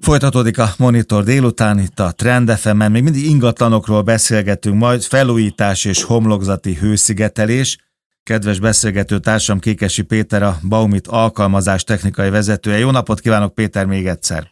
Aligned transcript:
Folytatódik 0.00 0.58
a 0.58 0.66
Monitor 0.78 1.24
délután, 1.24 1.78
itt 1.78 1.98
a 1.98 2.12
Trend 2.12 2.50
fm 2.50 2.76
még 2.76 3.02
mindig 3.02 3.24
ingatlanokról 3.24 4.02
beszélgetünk, 4.02 4.76
majd 4.76 5.02
felújítás 5.02 5.84
és 5.84 6.02
homlokzati 6.02 6.74
hőszigetelés. 6.74 7.78
Kedves 8.22 8.60
beszélgető 8.60 9.18
társam 9.18 9.58
Kékesi 9.58 10.02
Péter, 10.02 10.42
a 10.42 10.54
Baumit 10.68 11.06
alkalmazás 11.06 11.84
technikai 11.84 12.30
vezetője. 12.30 12.78
Jó 12.78 12.90
napot 12.90 13.20
kívánok 13.20 13.54
Péter 13.54 13.86
még 13.86 14.06
egyszer! 14.06 14.42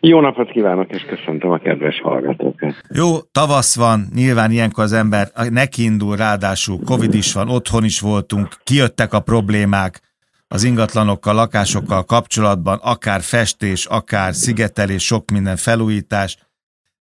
Jó 0.00 0.20
napot 0.20 0.50
kívánok, 0.50 0.90
és 0.90 1.02
köszöntöm 1.02 1.50
a 1.50 1.58
kedves 1.58 2.00
hallgatókat. 2.00 2.74
Jó, 2.94 3.18
tavasz 3.32 3.76
van, 3.76 4.06
nyilván 4.14 4.50
ilyenkor 4.50 4.84
az 4.84 4.92
ember 4.92 5.28
nekiindul, 5.50 6.16
ráadásul 6.16 6.78
Covid 6.84 7.14
is 7.14 7.32
van, 7.32 7.48
otthon 7.48 7.84
is 7.84 8.00
voltunk, 8.00 8.48
kijöttek 8.64 9.12
a 9.12 9.20
problémák, 9.20 10.00
az 10.54 10.62
ingatlanokkal, 10.62 11.34
lakásokkal 11.34 12.04
kapcsolatban, 12.04 12.78
akár 12.82 13.22
festés, 13.22 13.86
akár 13.86 14.34
szigetelés, 14.34 15.04
sok 15.04 15.30
minden 15.30 15.56
felújítás. 15.56 16.36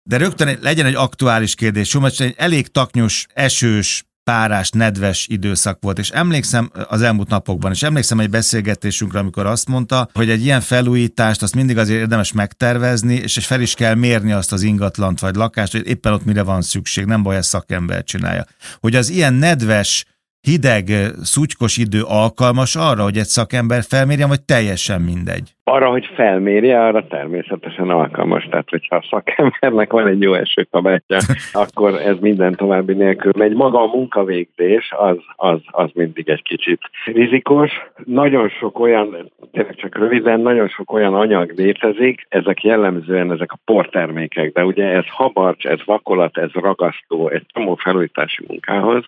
De 0.04 0.18
rögtön 0.18 0.58
legyen 0.62 0.86
egy 0.86 0.96
aktuális 0.96 1.56
kérdés, 1.56 1.98
mert 1.98 2.20
egy 2.20 2.34
elég 2.38 2.68
taknyos, 2.68 3.26
esős, 3.34 4.06
párás, 4.24 4.70
nedves 4.70 5.28
időszak 5.28 5.78
volt, 5.82 6.00
és 6.00 6.10
emlékszem 6.10 6.72
az 6.88 7.02
elmúlt 7.02 7.30
napokban, 7.30 7.72
és 7.72 7.84
emlékszem 7.84 8.20
egy 8.20 8.30
beszélgetésünkre, 8.30 9.20
amikor 9.20 9.46
azt 9.46 9.68
mondta, 9.68 10.10
hogy 10.14 10.30
egy 10.30 10.44
ilyen 10.44 10.62
felújítást 10.62 11.42
azt 11.42 11.56
mindig 11.56 11.78
azért 11.78 12.00
érdemes 12.00 12.32
megtervezni, 12.32 13.16
és 13.16 13.46
fel 13.46 13.62
is 13.62 13.74
kell 13.74 13.96
mérni 13.96 14.32
azt 14.32 14.52
az 14.52 14.62
ingatlant 14.62 15.20
vagy 15.20 15.36
lakást, 15.36 15.72
hogy 15.72 15.88
éppen 15.88 16.14
ott 16.14 16.26
mire 16.26 16.44
van 16.44 16.62
szükség, 16.62 17.06
nem 17.06 17.24
baj, 17.24 17.36
ezt 17.36 17.50
szakember 17.50 18.04
csinálja. 18.04 18.46
Hogy 18.80 18.96
az 18.96 19.10
ilyen 19.10 19.34
nedves, 19.34 20.06
hideg, 20.50 20.86
szutykos 21.22 21.78
idő 21.78 22.02
alkalmas 22.08 22.76
arra, 22.76 23.04
hogy 23.04 23.18
egy 23.18 23.32
szakember 23.38 23.82
felmérjen, 23.84 24.28
vagy 24.28 24.42
teljesen 24.42 25.02
mindegy? 25.02 25.48
Arra, 25.64 25.90
hogy 25.90 26.10
felmérje, 26.16 26.86
arra 26.86 27.08
természetesen 27.08 27.90
alkalmas. 27.90 28.48
Tehát, 28.50 28.70
hogyha 28.70 28.96
a 28.96 29.06
szakembernek 29.10 29.92
van 29.92 30.08
egy 30.08 30.22
jó 30.22 30.34
esőkabátja, 30.34 31.18
akkor 31.64 31.94
ez 31.94 32.16
minden 32.20 32.56
további 32.56 32.94
nélkül 32.94 33.32
megy. 33.38 33.54
Maga 33.54 33.82
a 33.82 33.96
munkavégzés 33.96 34.94
az, 34.98 35.18
az, 35.36 35.60
az 35.66 35.90
mindig 35.94 36.30
egy 36.30 36.42
kicsit 36.42 36.80
rizikos. 37.06 37.72
Nagyon 38.06 38.50
sok 38.50 38.80
olyan, 38.80 39.32
tényleg 39.52 39.76
csak 39.76 39.98
röviden, 39.98 40.40
nagyon 40.40 40.68
sok 40.68 40.92
olyan 40.92 41.14
anyag 41.14 41.54
létezik, 41.56 42.26
ezek 42.30 42.64
jellemzően 42.64 43.32
ezek 43.32 43.52
a 43.52 43.60
portermékek, 43.66 44.52
de 44.52 44.66
ugye 44.66 44.86
ez 44.86 45.06
habarcs, 45.08 45.66
ez 45.66 45.80
vakolat, 45.86 46.38
ez 46.38 46.52
ragasztó, 46.52 47.30
egy 47.30 47.46
csomó 47.54 47.76
felújítási 47.76 48.44
munkához, 48.48 49.06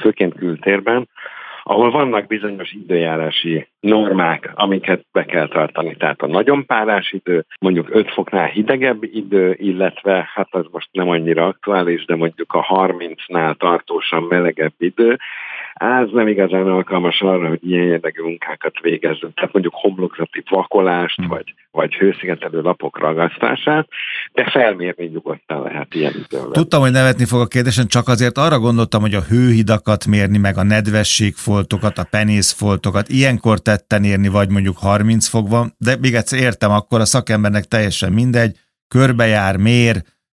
főként 0.00 0.34
kültérben, 0.34 1.08
ahol 1.62 1.90
vannak 1.90 2.26
bizonyos 2.26 2.72
időjárási 2.72 3.66
normák, 3.80 4.50
amiket 4.54 5.04
be 5.12 5.24
kell 5.24 5.48
tartani. 5.48 5.96
Tehát 5.96 6.22
a 6.22 6.26
nagyon 6.26 6.66
párás 6.66 7.12
idő, 7.12 7.44
mondjuk 7.60 7.88
5 7.90 8.10
foknál 8.10 8.46
hidegebb 8.46 9.02
idő, 9.02 9.56
illetve, 9.58 10.30
hát 10.34 10.48
az 10.50 10.64
most 10.70 10.88
nem 10.92 11.08
annyira 11.08 11.46
aktuális, 11.46 12.04
de 12.04 12.16
mondjuk 12.16 12.52
a 12.52 12.66
30-nál 12.70 13.54
tartósan 13.54 14.22
melegebb 14.22 14.74
idő, 14.78 15.18
az 15.82 16.08
nem 16.12 16.28
igazán 16.28 16.66
alkalmas 16.66 17.20
arra, 17.20 17.48
hogy 17.48 17.68
ilyen 17.68 17.86
érdekű 17.86 18.22
munkákat 18.22 18.80
végezzünk. 18.80 19.34
Tehát 19.34 19.52
mondjuk 19.52 19.74
homlokzati 19.76 20.42
vakolást, 20.48 21.16
hmm. 21.16 21.28
vagy, 21.28 21.54
vagy 21.70 21.94
hőszigetelő 21.94 22.60
lapok 22.60 22.98
ragasztását, 22.98 23.88
de 24.32 24.50
felmérni 24.50 25.04
nyugodtan 25.04 25.62
lehet 25.62 25.94
ilyen 25.94 26.12
idővel. 26.24 26.50
Tudtam, 26.50 26.80
hogy 26.80 26.90
nevetni 26.90 27.24
fog 27.24 27.40
a 27.40 27.46
kérdésen, 27.46 27.86
csak 27.86 28.08
azért 28.08 28.38
arra 28.38 28.58
gondoltam, 28.58 29.00
hogy 29.00 29.14
a 29.14 29.20
hőhidakat 29.20 30.06
mérni, 30.06 30.38
meg 30.38 30.56
a 30.56 30.62
nedvességfoltokat, 30.62 31.98
a 31.98 32.06
penészfoltokat, 32.10 33.08
ilyenkor 33.08 33.58
tetten 33.70 34.04
érni, 34.04 34.28
vagy 34.28 34.50
mondjuk 34.50 34.76
30 34.78 35.26
fokban, 35.26 35.72
de 35.78 35.96
még 36.00 36.14
egyszer 36.14 36.38
értem, 36.38 36.70
akkor 36.70 37.00
a 37.00 37.04
szakembernek 37.04 37.64
teljesen 37.64 38.12
mindegy, 38.12 38.52
körbejár, 38.88 39.56
mér, 39.56 39.94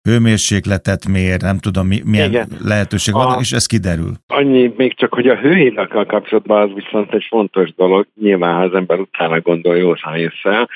hőmérsékletet 0.10 1.08
mér, 1.08 1.42
nem 1.42 1.58
tudom 1.58 1.88
mi, 1.88 2.02
milyen 2.06 2.30
Igen. 2.30 2.48
lehetőség 2.64 3.14
van, 3.14 3.32
a, 3.32 3.40
és 3.40 3.52
ez 3.52 3.66
kiderül. 3.66 4.14
Annyi 4.28 4.74
még 4.78 4.98
csak, 4.98 5.14
hogy 5.14 5.28
a 5.28 5.36
hőhidakkal 5.36 6.06
kapcsolatban 6.06 6.62
az 6.62 6.76
viszont 6.76 7.14
egy 7.14 7.26
fontos 7.30 7.74
dolog, 7.76 8.08
nyilván 8.22 8.56
ha 8.56 8.62
az 8.62 8.74
ember 8.74 9.00
utána 9.00 9.42
gondol 9.42 9.78
jó 9.78 9.96
szájésszel, 9.96 10.70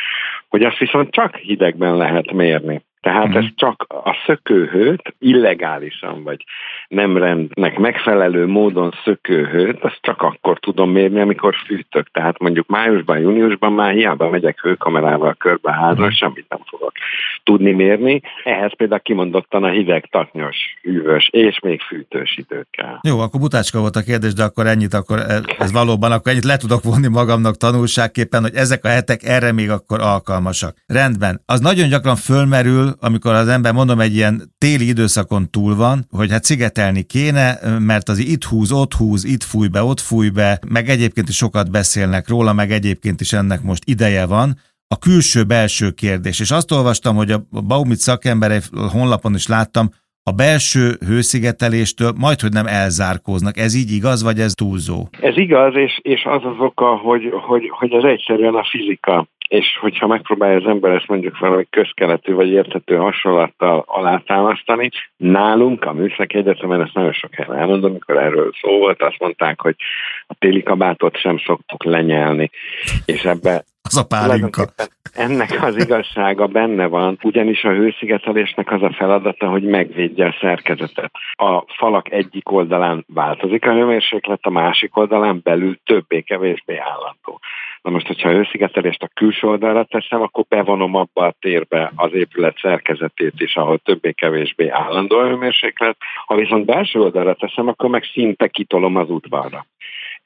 hogy 0.47 0.63
azt 0.63 0.77
viszont 0.77 1.11
csak 1.11 1.35
hidegben 1.35 1.97
lehet 1.97 2.31
mérni. 2.31 2.81
Tehát 3.07 3.27
mm. 3.27 3.35
ez 3.35 3.45
csak 3.55 3.85
a 3.87 4.15
szökőhőt 4.25 5.15
illegálisan, 5.19 6.23
vagy 6.23 6.43
nem 6.87 7.17
rendnek 7.17 7.77
megfelelő 7.77 8.47
módon 8.47 8.93
szökőhőt, 9.03 9.83
azt 9.83 9.99
csak 10.01 10.21
akkor 10.21 10.59
tudom 10.59 10.91
mérni, 10.91 11.19
amikor 11.19 11.55
fűtök. 11.65 12.11
Tehát 12.11 12.39
mondjuk 12.39 12.67
májusban, 12.67 13.19
júniusban 13.19 13.73
már 13.73 13.93
hiába 13.93 14.29
megyek 14.29 14.61
hőkamerával 14.61 15.33
körbe 15.33 15.69
a 15.69 15.73
házon, 15.73 16.05
mm. 16.05 16.09
semmit 16.09 16.45
nem 16.49 16.59
fogok 16.65 16.91
tudni 17.43 17.71
mérni. 17.71 18.21
Ehhez 18.43 18.75
például 18.75 19.01
kimondottan 19.01 19.63
a 19.63 19.69
hideg, 19.69 20.05
taknyos, 20.11 20.57
hűvös 20.81 21.29
és 21.31 21.59
még 21.59 21.81
fűtős 21.81 22.37
időt 22.37 22.67
kell. 22.71 22.97
Jó, 23.01 23.19
akkor 23.19 23.39
butácska 23.39 23.79
volt 23.79 23.95
a 23.95 24.01
kérdés, 24.01 24.33
de 24.33 24.43
akkor 24.43 24.65
ennyit, 24.65 24.93
akkor 24.93 25.19
ez 25.57 25.71
valóban, 25.71 26.11
akkor 26.11 26.31
ennyit 26.31 26.43
le 26.43 26.57
tudok 26.57 26.83
vonni 26.83 27.07
magamnak 27.07 27.55
tanulságképpen, 27.55 28.41
hogy 28.41 28.55
ezek 28.55 28.85
a 28.85 28.87
hetek 28.87 29.23
erre 29.23 29.51
még 29.51 29.69
akkor 29.69 30.01
alkalmasak. 30.01 30.75
Rendben. 30.87 31.41
Az 31.45 31.59
nagyon 31.59 31.89
gyakran 31.89 32.15
fölmerül, 32.15 32.95
amikor 32.99 33.33
az 33.33 33.47
ember, 33.47 33.73
mondom, 33.73 33.99
egy 33.99 34.15
ilyen 34.15 34.41
téli 34.57 34.87
időszakon 34.87 35.49
túl 35.49 35.75
van, 35.75 36.05
hogy 36.09 36.31
hát 36.31 36.43
szigetelni 36.43 37.03
kéne, 37.03 37.59
mert 37.79 38.09
az 38.09 38.17
itt 38.17 38.43
húz, 38.43 38.71
ott 38.71 38.93
húz, 38.93 39.23
itt 39.25 39.43
fúj 39.43 39.67
be, 39.67 39.83
ott 39.83 39.99
fúj 39.99 40.29
be, 40.29 40.59
meg 40.67 40.89
egyébként 40.89 41.29
is 41.29 41.35
sokat 41.35 41.71
beszélnek 41.71 42.27
róla, 42.27 42.53
meg 42.53 42.71
egyébként 42.71 43.21
is 43.21 43.33
ennek 43.33 43.61
most 43.61 43.83
ideje 43.85 44.25
van, 44.25 44.55
a 44.87 44.99
külső-belső 44.99 45.91
kérdés. 45.91 46.39
És 46.39 46.51
azt 46.51 46.71
olvastam, 46.71 47.15
hogy 47.15 47.31
a 47.31 47.39
Baumit 47.67 47.97
szakember 47.97 48.61
honlapon 48.91 49.33
is 49.33 49.47
láttam, 49.47 49.89
a 50.23 50.31
belső 50.31 50.85
hőszigeteléstől 51.07 52.11
majd, 52.19 52.39
hogy 52.39 52.51
nem 52.51 52.65
elzárkóznak. 52.65 53.57
Ez 53.57 53.75
így 53.75 53.91
igaz, 53.91 54.23
vagy 54.23 54.39
ez 54.39 54.53
túlzó? 54.53 55.07
Ez 55.21 55.37
igaz, 55.37 55.75
és, 55.75 55.99
és 56.01 56.21
az 56.25 56.43
az 56.43 56.59
oka, 56.59 56.95
hogy, 56.95 57.29
hogy, 57.47 57.69
hogy 57.69 57.91
ez 57.93 58.03
egyszerűen 58.03 58.55
a 58.55 58.63
fizika 58.71 59.27
és 59.47 59.77
hogyha 59.79 60.07
megpróbálja 60.07 60.57
az 60.57 60.65
ember 60.65 60.91
ezt 60.91 61.07
mondjuk 61.07 61.37
valami 61.37 61.65
közkeletű 61.69 62.33
vagy 62.33 62.49
érthető 62.49 62.95
hasonlattal 62.95 63.83
alátámasztani, 63.87 64.89
nálunk 65.17 65.85
a 65.85 65.93
Műszaki 65.93 66.37
Egyetemen 66.37 66.81
ezt 66.81 66.93
nagyon 66.93 67.13
sok 67.13 67.33
helyen 67.33 67.55
elmondom, 67.59 67.91
amikor 67.91 68.17
erről 68.17 68.51
szó 68.61 68.77
volt, 68.77 69.01
azt 69.01 69.19
mondták, 69.19 69.61
hogy 69.61 69.75
a 70.27 70.35
téli 70.39 70.63
kabátot 70.63 71.17
sem 71.17 71.37
szoktuk 71.37 71.83
lenyelni, 71.83 72.49
és 73.05 73.25
ebbe 73.25 73.63
az 73.81 73.97
a 73.97 74.05
pálinka. 74.05 74.65
Ennek 75.13 75.63
az 75.63 75.77
igazsága 75.77 76.47
benne 76.47 76.85
van, 76.85 77.17
ugyanis 77.23 77.63
a 77.63 77.69
hőszigetelésnek 77.69 78.71
az 78.71 78.81
a 78.81 78.93
feladata, 78.93 79.49
hogy 79.49 79.63
megvédje 79.63 80.25
a 80.25 80.35
szerkezetet. 80.41 81.11
A 81.33 81.63
falak 81.77 82.11
egyik 82.11 82.51
oldalán 82.51 83.05
változik 83.13 83.65
a 83.65 83.73
hőmérséklet, 83.73 84.39
a 84.41 84.49
másik 84.49 84.97
oldalán 84.97 85.39
belül 85.43 85.79
többé-kevésbé 85.85 86.77
állandó. 86.77 87.39
Na 87.81 87.89
most, 87.91 88.07
hogyha 88.07 88.29
hőszigetelést 88.29 89.03
a 89.03 89.09
külső 89.13 89.47
oldalra 89.47 89.83
teszem, 89.83 90.21
akkor 90.21 90.43
bevonom 90.47 90.95
abba 90.95 91.25
a 91.25 91.35
térbe 91.39 91.91
az 91.95 92.13
épület 92.13 92.57
szerkezetét 92.61 93.33
is, 93.37 93.55
ahol 93.55 93.77
többé-kevésbé 93.77 94.69
állandó 94.69 95.17
a 95.17 95.27
hőmérséklet. 95.27 95.97
Ha 96.25 96.35
viszont 96.35 96.65
belső 96.65 96.99
oldalra 96.99 97.33
teszem, 97.33 97.67
akkor 97.67 97.89
meg 97.89 98.03
szinte 98.13 98.47
kitolom 98.47 98.95
az 98.95 99.09
udvarra. 99.09 99.65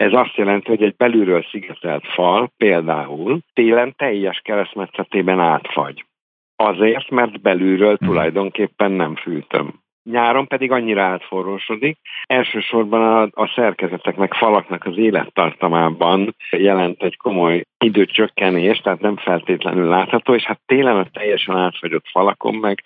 Ez 0.02 0.14
azt 0.14 0.36
jelenti, 0.36 0.70
hogy 0.70 0.84
egy 0.84 0.96
belülről 0.96 1.46
szigetelt 1.52 2.08
fal 2.08 2.52
például 2.58 3.40
télen 3.54 3.94
teljes 3.98 4.42
keresztmetszetében 4.44 5.40
átfagy. 5.40 6.06
Azért, 6.56 7.10
mert 7.10 7.42
belülről 7.42 7.96
hmm. 7.96 8.08
tulajdonképpen 8.08 8.92
nem 8.92 9.16
fűtöm. 9.16 9.74
Nyáron 10.04 10.48
pedig 10.48 10.72
annyira 10.72 11.04
átforrósodik. 11.04 11.98
Elsősorban 12.26 13.02
a, 13.02 13.42
a 13.42 13.52
szerkezeteknek, 13.56 14.34
falaknak 14.34 14.86
az 14.86 14.98
élettartamában 14.98 16.36
jelent 16.52 17.04
egy 17.04 17.18
komoly 17.18 17.64
időcsökkenés, 17.78 18.78
tehát 18.78 19.02
nem 19.02 19.18
feltétlenül 19.18 19.88
látható, 19.88 20.34
és 20.34 20.44
hát 20.44 20.60
télen 20.66 20.98
a 20.98 21.06
teljesen 21.12 21.58
átfagyott 21.58 22.08
falakon 22.12 22.56
meg 22.56 22.84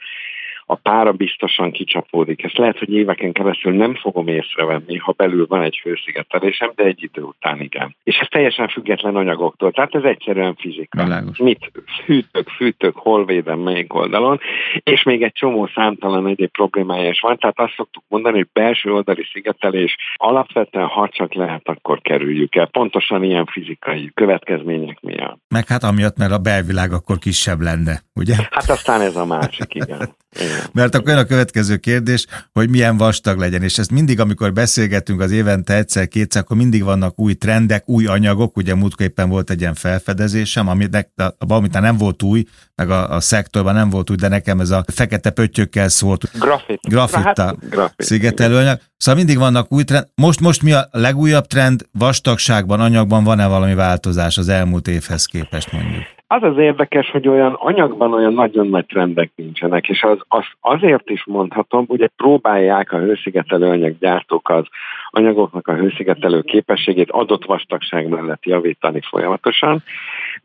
a 0.65 0.75
pára 0.75 1.11
biztosan 1.11 1.71
kicsapódik. 1.71 2.43
Ezt 2.43 2.57
lehet, 2.57 2.77
hogy 2.77 2.93
éveken 2.93 3.31
keresztül 3.31 3.73
nem 3.73 3.95
fogom 3.95 4.27
észrevenni, 4.27 4.97
ha 4.97 5.11
belül 5.11 5.45
van 5.49 5.61
egy 5.61 5.79
hőszigetelésem, 5.83 6.71
de 6.75 6.83
egy 6.83 7.03
idő 7.03 7.21
után 7.21 7.61
igen. 7.61 7.95
És 8.03 8.17
ez 8.17 8.27
teljesen 8.27 8.67
független 8.67 9.15
anyagoktól, 9.15 9.71
tehát 9.71 9.95
ez 9.95 10.03
egyszerűen 10.03 10.55
fizika. 10.55 11.03
Világos. 11.03 11.37
Mit 11.37 11.71
fűtök, 12.05 12.49
fűtök, 12.49 12.95
hol 12.95 13.25
védem, 13.25 13.59
melyik 13.59 13.93
oldalon, 13.93 14.39
és 14.83 15.03
még 15.03 15.23
egy 15.23 15.33
csomó 15.33 15.69
számtalan 15.75 16.27
egyéb 16.27 16.51
problémája 16.51 17.09
is 17.09 17.19
van, 17.19 17.37
tehát 17.37 17.59
azt 17.59 17.73
szoktuk 17.75 18.03
mondani, 18.07 18.35
hogy 18.37 18.49
belső 18.53 18.93
oldali 18.93 19.25
szigetelés 19.33 19.95
alapvetően, 20.15 20.87
ha 20.87 21.09
csak 21.09 21.33
lehet, 21.33 21.67
akkor 21.67 22.01
kerüljük 22.01 22.55
el. 22.55 22.65
Pontosan 22.65 23.23
ilyen 23.23 23.45
fizikai 23.45 24.11
következmények 24.13 24.99
miatt. 25.01 25.39
Meg 25.47 25.67
hát 25.67 25.83
amiatt, 25.83 26.17
mert 26.17 26.31
a 26.31 26.37
belvilág 26.37 26.91
akkor 26.91 27.17
kisebb 27.17 27.61
lenne, 27.61 28.01
ugye? 28.15 28.35
Hát 28.51 28.69
aztán 28.69 29.01
ez 29.01 29.15
a 29.15 29.25
másik, 29.25 29.73
igen. 29.73 29.87
igen. 29.87 30.53
Mert 30.71 30.95
akkor 30.95 31.13
a 31.13 31.25
következő 31.25 31.77
kérdés, 31.77 32.25
hogy 32.53 32.69
milyen 32.69 32.97
vastag 32.97 33.37
legyen, 33.37 33.63
és 33.63 33.77
ezt 33.77 33.91
mindig, 33.91 34.19
amikor 34.19 34.53
beszélgetünk 34.53 35.21
az 35.21 35.31
évente 35.31 35.75
egyszer-kétszer, 35.75 36.41
akkor 36.41 36.57
mindig 36.57 36.83
vannak 36.83 37.19
új 37.19 37.33
trendek, 37.33 37.89
új 37.89 38.05
anyagok, 38.05 38.57
ugye 38.57 38.75
múltkor 38.75 39.05
éppen 39.05 39.29
volt 39.29 39.49
egy 39.49 39.59
ilyen 39.59 39.73
felfedezésem, 39.73 40.67
aminek, 40.67 41.09
amit 41.37 41.79
nem 41.79 41.97
volt 41.97 42.23
új, 42.23 42.43
meg 42.75 42.89
a, 42.89 43.15
a 43.15 43.19
szektorban 43.19 43.73
nem 43.73 43.89
volt 43.89 44.09
új, 44.09 44.15
de 44.15 44.27
nekem 44.27 44.59
ez 44.59 44.69
a 44.69 44.85
fekete 44.93 45.29
pöttyökkel 45.29 45.89
szólt. 45.89 46.29
Grafit. 46.39 46.79
Grafitta 46.81 47.57
hát, 47.71 47.93
szigetelőanyag. 47.97 48.79
Szóval 48.97 49.23
mindig 49.23 49.37
vannak 49.37 49.71
új 49.71 49.83
trend. 49.83 50.07
Most, 50.15 50.39
most 50.39 50.61
mi 50.61 50.71
a 50.71 50.87
legújabb 50.91 51.47
trend? 51.47 51.87
Vastagságban, 51.91 52.79
anyagban 52.79 53.23
van-e 53.23 53.47
valami 53.47 53.73
változás 53.73 54.37
az 54.37 54.49
elmúlt 54.49 54.87
évhez 54.87 55.25
képest 55.25 55.71
mondjuk? 55.71 56.14
Az 56.27 56.43
az 56.43 56.57
érdekes, 56.57 57.09
hogy 57.09 57.27
olyan 57.27 57.53
anyagban 57.53 58.13
olyan 58.13 58.33
nagyon 58.33 58.67
nagy 58.67 58.85
trendek 58.85 59.31
nincsenek, 59.35 59.89
és 59.89 60.03
az, 60.03 60.17
az 60.27 60.45
azért 60.59 61.09
is 61.09 61.25
mondhatom, 61.25 61.85
ugye 61.87 62.07
próbálják 62.07 62.91
a 62.91 62.97
hőszigetelő 62.97 63.69
anyaggyártók 63.69 64.49
az 64.49 64.65
anyagoknak 65.09 65.67
a 65.67 65.75
hőszigetelő 65.75 66.41
képességét 66.41 67.11
adott 67.11 67.45
vastagság 67.45 68.07
mellett 68.07 68.45
javítani 68.45 68.99
folyamatosan, 69.09 69.83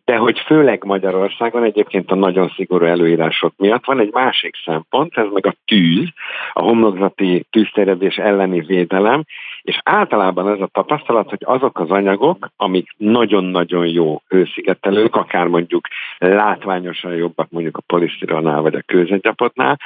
de 0.05 0.17
hogy 0.17 0.39
főleg 0.39 0.85
Magyarországon 0.85 1.65
egyébként 1.65 2.11
a 2.11 2.15
nagyon 2.15 2.53
szigorú 2.57 2.85
előírások 2.85 3.53
miatt 3.57 3.85
van 3.85 4.01
egy 4.01 4.13
másik 4.13 4.55
szempont, 4.65 5.17
ez 5.17 5.27
meg 5.33 5.47
a 5.47 5.55
tűz, 5.65 6.09
a 6.53 6.63
homlokzati 6.63 7.47
tűzterjedés 7.51 8.17
elleni 8.17 8.61
védelem, 8.61 9.25
és 9.63 9.81
általában 9.85 10.49
ez 10.49 10.61
a 10.61 10.69
tapasztalat, 10.73 11.29
hogy 11.29 11.43
azok 11.45 11.81
az 11.81 11.91
anyagok, 11.91 12.51
amik 12.57 12.95
nagyon-nagyon 12.97 13.87
jó 13.87 14.23
hőszigetelők, 14.29 15.17
akár 15.17 15.47
mondjuk 15.47 15.89
látványosan 16.19 17.13
jobbak 17.13 17.51
mondjuk 17.51 17.77
a 17.77 17.83
polisztirolnál 17.87 18.61
vagy 18.61 18.75
a 18.75 18.83
kőzetgyapotnál, 18.87 19.79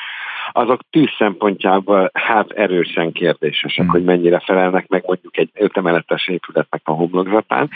azok 0.53 0.81
tűz 0.91 1.11
szempontjából 1.19 2.11
hát 2.13 2.51
erősen 2.51 3.13
kérdésesek, 3.13 3.85
hmm. 3.85 3.89
hogy 3.89 4.05
mennyire 4.05 4.39
felelnek 4.39 4.89
meg 4.89 5.03
mondjuk 5.07 5.37
egy 5.37 5.51
ötemeletes 5.55 6.29
épületnek 6.29 6.81
a 6.85 6.93
homlokzatán. 6.93 7.71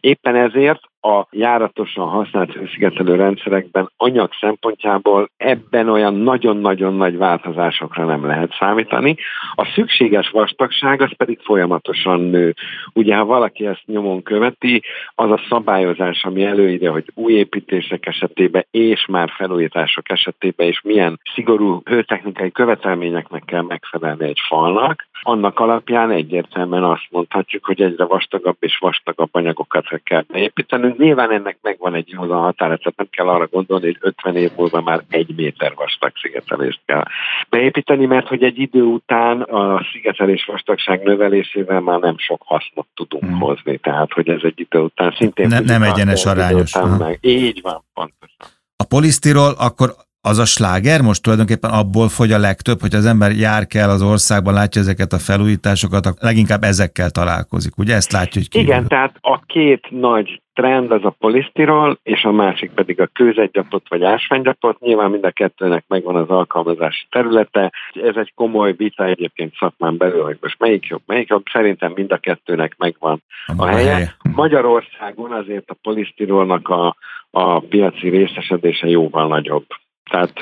Éppen 0.00 0.34
ezért 0.34 0.80
a 1.06 1.26
járatosan 1.30 2.08
használt 2.08 2.52
hőszigetelő 2.52 3.14
rendszerekben 3.14 3.90
anyag 3.96 4.30
szempontjából 4.40 5.30
ebben 5.36 5.88
olyan 5.88 6.14
nagyon-nagyon 6.14 6.94
nagy 6.94 7.16
változásokra 7.16 8.04
nem 8.04 8.26
lehet 8.26 8.54
számítani. 8.58 9.16
A 9.54 9.64
szükséges 9.74 10.30
vastagság 10.30 11.00
az 11.02 11.16
pedig 11.16 11.40
folyamatosan 11.42 12.20
nő. 12.20 12.54
Ugye, 12.92 13.16
ha 13.16 13.24
valaki 13.24 13.66
ezt 13.66 13.82
nyomon 13.86 14.22
követi, 14.22 14.82
az 15.14 15.30
a 15.30 15.40
szabályozás, 15.48 16.24
ami 16.24 16.44
előírja, 16.44 16.92
hogy 16.92 17.10
új 17.14 17.32
építések 17.32 18.06
esetében 18.06 18.66
és 18.70 19.06
már 19.06 19.30
felújítások 19.36 20.10
esetében 20.10 20.68
is 20.68 20.80
milyen 20.80 21.20
szigorú 21.34 21.80
hőtechnikai 21.84 22.50
követelményeknek 22.52 23.42
kell 23.44 23.62
megfelelni 23.62 24.24
egy 24.24 24.40
falnak, 24.48 25.06
annak 25.22 25.60
alapján 25.60 26.10
egyértelműen 26.10 26.84
azt 26.84 27.06
mondhatjuk, 27.10 27.64
hogy 27.64 27.82
egyre 27.82 28.04
vastagabb 28.04 28.56
és 28.60 28.78
vastagabb 28.78 29.28
anyagokat 29.32 29.86
kell 30.04 30.24
beépítenünk, 30.28 30.95
Nyilván 30.98 31.30
ennek 31.30 31.58
megvan 31.62 31.94
egy 31.94 32.08
józan 32.08 32.40
határa, 32.40 32.76
tehát 32.76 32.96
nem 32.96 33.08
kell 33.10 33.28
arra 33.28 33.46
gondolni, 33.46 33.84
hogy 33.86 33.96
50 34.00 34.36
év 34.36 34.50
múlva 34.56 34.80
már 34.80 35.02
egy 35.08 35.34
méter 35.36 35.72
vastag 35.74 36.12
szigetelést 36.22 36.80
kell 36.86 37.04
beépíteni, 37.48 38.06
mert 38.06 38.28
hogy 38.28 38.42
egy 38.42 38.58
idő 38.58 38.82
után 38.82 39.40
a 39.40 39.86
szigetelés 39.92 40.44
vastagság 40.44 41.02
növelésével 41.02 41.80
már 41.80 41.98
nem 41.98 42.18
sok 42.18 42.42
hasznot 42.44 42.86
tudunk 42.94 43.24
hmm. 43.24 43.40
hozni, 43.40 43.78
tehát 43.78 44.12
hogy 44.12 44.28
ez 44.28 44.40
egy 44.42 44.60
idő 44.60 44.78
után 44.78 45.14
szintén... 45.16 45.48
Ne, 45.48 45.60
nem 45.60 45.82
egyenes 45.82 46.24
arányos. 46.24 46.72
Meg. 46.98 47.18
Így 47.20 47.60
van, 47.62 47.84
pontosan. 47.94 48.46
A 48.76 48.84
polisztirol 48.84 49.54
akkor 49.58 49.94
az 50.26 50.38
a 50.38 50.44
sláger 50.44 51.00
most 51.00 51.22
tulajdonképpen 51.22 51.70
abból 51.70 52.08
fogy 52.08 52.32
a 52.32 52.38
legtöbb, 52.38 52.80
hogy 52.80 52.94
az 52.94 53.06
ember 53.06 53.30
jár 53.30 53.66
kell 53.66 53.88
az 53.88 54.02
országban, 54.02 54.54
látja 54.54 54.80
ezeket 54.80 55.12
a 55.12 55.18
felújításokat, 55.18 56.04
leginkább 56.20 56.62
ezekkel 56.62 57.10
találkozik. 57.10 57.78
Ugye 57.78 57.94
ezt 57.94 58.12
látja, 58.12 58.40
hogy 58.40 58.50
kívül. 58.50 58.68
Igen, 58.68 58.86
tehát 58.86 59.16
a 59.20 59.40
két 59.46 59.86
nagy 59.90 60.40
trend 60.54 60.90
az 60.90 61.04
a 61.04 61.16
polisztirol, 61.18 61.98
és 62.02 62.24
a 62.24 62.32
másik 62.32 62.70
pedig 62.70 63.00
a 63.00 63.06
kőzetgyapot 63.06 63.88
vagy 63.88 64.02
ásványgyapot. 64.02 64.80
Nyilván 64.80 65.10
mind 65.10 65.24
a 65.24 65.30
kettőnek 65.30 65.84
megvan 65.88 66.16
az 66.16 66.28
alkalmazási 66.28 67.06
területe. 67.10 67.72
Ez 67.92 68.16
egy 68.16 68.32
komoly 68.34 68.72
vita 68.72 69.04
egyébként 69.04 69.54
szakmán 69.58 69.96
belül, 69.96 70.22
hogy 70.22 70.38
most 70.40 70.58
melyik 70.58 70.86
jobb, 70.86 71.02
melyik 71.06 71.28
jobb. 71.28 71.44
Szerintem 71.52 71.92
mind 71.94 72.12
a 72.12 72.16
kettőnek 72.16 72.74
megvan 72.78 73.22
a, 73.46 73.52
a 73.56 73.66
helye. 73.66 73.92
helye. 73.92 74.16
Magyarországon 74.34 75.32
azért 75.32 75.70
a 75.70 75.76
polisztirolnak 75.82 76.68
a, 76.68 76.96
a 77.30 77.60
piaci 77.60 78.08
részesedése 78.08 78.88
jóval 78.88 79.28
nagyobb 79.28 79.66
tehát 80.10 80.40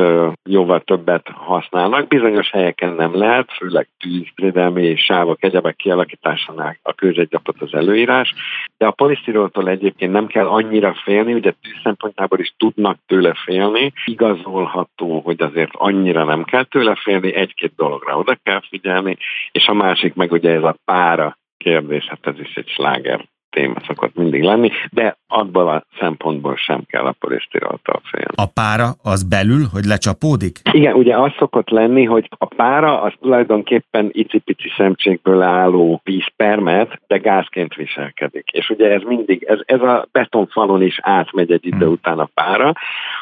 jóval 0.51 0.81
többet 0.81 1.29
használnak. 1.29 2.09
Bizonyos 2.09 2.51
helyeken 2.51 2.93
nem 2.93 3.17
lehet, 3.17 3.53
főleg 3.53 3.89
tűzvédelmi 3.99 4.97
sávok, 4.97 5.45
egyebek 5.45 5.77
kialakításánál 5.77 6.79
a 6.83 6.93
kőzetgyapot 6.93 7.61
az 7.61 7.75
előírás, 7.75 8.35
de 8.77 8.87
a 8.87 8.91
polisztiroltól 8.91 9.69
egyébként 9.69 10.13
nem 10.13 10.27
kell 10.27 10.47
annyira 10.47 10.95
félni, 11.05 11.33
ugye 11.33 11.53
tűz 11.63 11.81
szempontjából 11.83 12.39
is 12.39 12.55
tudnak 12.57 12.99
tőle 13.07 13.35
félni, 13.45 13.93
igazolható, 14.05 15.21
hogy 15.21 15.43
azért 15.43 15.71
annyira 15.73 16.25
nem 16.25 16.45
kell 16.45 16.65
tőle 16.65 16.95
félni, 16.95 17.35
egy-két 17.35 17.73
dologra 17.77 18.19
oda 18.19 18.37
kell 18.43 18.61
figyelni, 18.69 19.17
és 19.53 19.67
a 19.67 19.75
másik 19.75 20.15
meg 20.15 20.33
ugye 20.33 20.51
ez 20.51 20.63
a 20.63 20.77
pára 20.85 21.39
kérdés, 21.57 22.05
hát 22.05 22.27
ez 22.27 22.39
is 22.39 22.55
egy 22.55 22.69
sláger 22.69 23.25
téma 23.55 23.75
szokott 23.87 24.15
mindig 24.15 24.43
lenni, 24.43 24.71
de 24.91 25.17
abból 25.29 25.69
a 25.69 25.85
szempontból 25.99 26.57
sem 26.57 26.83
kell 26.87 27.05
a 27.05 27.15
polisztiroltól 27.19 28.01
félni. 28.05 28.35
A 28.35 28.47
pára 28.47 28.89
az 29.03 29.23
belül, 29.23 29.65
hogy 29.73 29.85
lecsapódik? 29.85 30.59
Igen, 30.73 30.95
ugye 30.95 31.17
az 31.17 31.33
szokott 31.39 31.69
lenni, 31.69 32.05
hogy 32.05 32.29
a 32.39 32.47
pára 32.47 33.03
az 33.03 33.13
tulajdonképpen 33.21 34.09
icipici 34.13 34.73
szemcsékből 34.77 35.43
álló 35.43 36.01
vízpermet, 36.05 37.01
de 37.07 37.17
gázként 37.17 37.75
viselkedik. 37.75 38.51
És 38.53 38.71
ugye 38.71 38.91
ez 38.91 39.03
mindig, 39.03 39.43
ez, 39.43 39.59
ez 39.65 39.81
a 39.81 40.07
betonfalon 40.13 40.83
is 40.83 40.99
átmegy 41.03 41.53
egy 41.53 41.67
idő 41.67 41.85
hmm. 41.85 41.93
után 41.93 42.19
a 42.19 42.29
pára, 42.35 42.73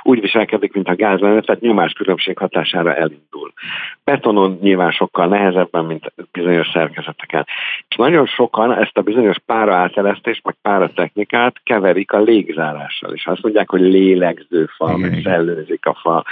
úgy 0.02 0.20
viselkedik, 0.20 0.72
mint 0.72 0.88
a 0.88 0.94
gáz 0.94 1.20
lenne, 1.20 1.40
tehát 1.40 1.60
nyomás-különbség 1.60 2.38
hatására 2.38 2.94
elindul. 2.94 3.52
Betonon 4.04 4.58
nyilván 4.60 4.90
sokkal 4.90 5.26
nehezebben, 5.26 5.84
mint 5.84 6.12
bizonyos 6.32 6.70
szerkezeteken. 6.72 7.46
És 7.88 7.96
nagyon 7.96 8.26
sokan 8.26 8.72
ezt 8.72 8.96
a 8.96 9.02
bizonyos 9.02 9.36
pára 9.46 9.74
áteresztést, 10.22 10.44
meg 10.44 10.56
pára 10.62 10.92
technikát 10.94 11.54
keverik 11.64 12.12
a 12.12 12.20
légzárással, 12.20 13.12
és 13.12 13.26
azt 13.26 13.42
mondják, 13.42 13.70
hogy 13.70 13.80
lélegző 13.80 14.68
fal, 14.76 14.96
meg 14.96 15.20
szellőzik 15.24 15.86
a 15.86 15.98
fal. 16.02 16.24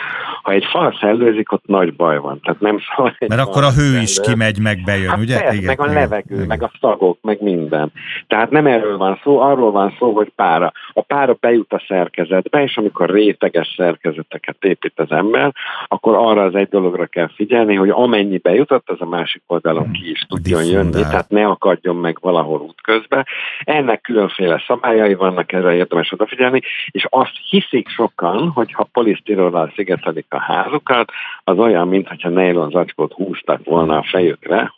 Ha 0.42 0.52
egy 0.52 0.64
fal 0.64 0.96
szellőzik, 1.00 1.52
ott 1.52 1.66
nagy 1.66 1.94
baj 1.94 2.18
van. 2.18 2.40
Tehát 2.40 2.60
nem 2.60 2.78
szól 2.96 3.16
Mert 3.18 3.40
akkor 3.40 3.62
a 3.62 3.72
hő 3.72 4.00
is 4.00 4.20
kimegy, 4.20 4.60
meg 4.60 4.78
bejön, 4.84 5.08
hát 5.08 5.18
ugye? 5.18 5.38
Persze, 5.38 5.54
igen, 5.54 5.66
meg 5.66 5.80
a 5.80 5.84
igen, 5.84 5.94
levegő, 5.94 6.34
igen. 6.34 6.46
meg 6.46 6.62
a 6.62 6.70
szagok, 6.80 7.18
meg 7.22 7.42
minden. 7.42 7.92
Tehát 8.26 8.50
nem 8.50 8.66
erről 8.66 8.96
van 8.96 9.20
szó, 9.22 9.38
arról 9.38 9.70
van 9.70 9.94
szó, 9.98 10.12
hogy 10.12 10.32
pára. 10.36 10.72
A 10.92 11.02
pára 11.02 11.36
bejut 11.40 11.72
a 11.72 11.82
szerkezetbe, 11.88 12.62
és 12.62 12.76
amikor 12.76 13.10
réteges 13.10 13.74
szerkezeteket 13.76 14.56
épít 14.60 15.00
az 15.00 15.10
ember, 15.10 15.52
akkor 15.88 16.14
arra 16.14 16.42
az 16.42 16.54
egy 16.54 16.68
dologra 16.68 17.06
kell 17.06 17.30
figyelni, 17.34 17.74
hogy 17.74 17.90
amennyi 17.90 18.38
bejutott, 18.38 18.90
az 18.90 19.00
a 19.00 19.06
másik 19.06 19.42
oldalon 19.46 19.92
ki 19.92 20.10
is 20.10 20.26
tudjon 20.28 20.64
jönni, 20.64 20.90
tehát 20.90 21.28
ne 21.28 21.46
akadjon 21.46 21.96
meg 21.96 22.18
valahol 22.20 22.60
útközben. 22.60 23.26
Ennek 23.80 24.00
különféle 24.00 24.64
szabályai 24.66 25.14
vannak, 25.14 25.52
erre 25.52 25.74
érdemes 25.74 26.12
odafigyelni, 26.12 26.60
és 26.90 27.06
azt 27.08 27.32
hiszik 27.50 27.88
sokan, 27.88 28.48
hogy 28.48 28.72
ha 28.72 28.88
polisztirollal 28.92 29.72
szigetelik 29.74 30.26
a 30.28 30.40
házukat, 30.40 31.10
az 31.44 31.58
olyan, 31.58 31.88
mintha 31.88 32.28
nylon 32.28 32.70
zacskót 32.70 33.12
húztak 33.12 33.64
volna 33.64 33.96
a 33.96 34.06
fejükre, 34.10 34.72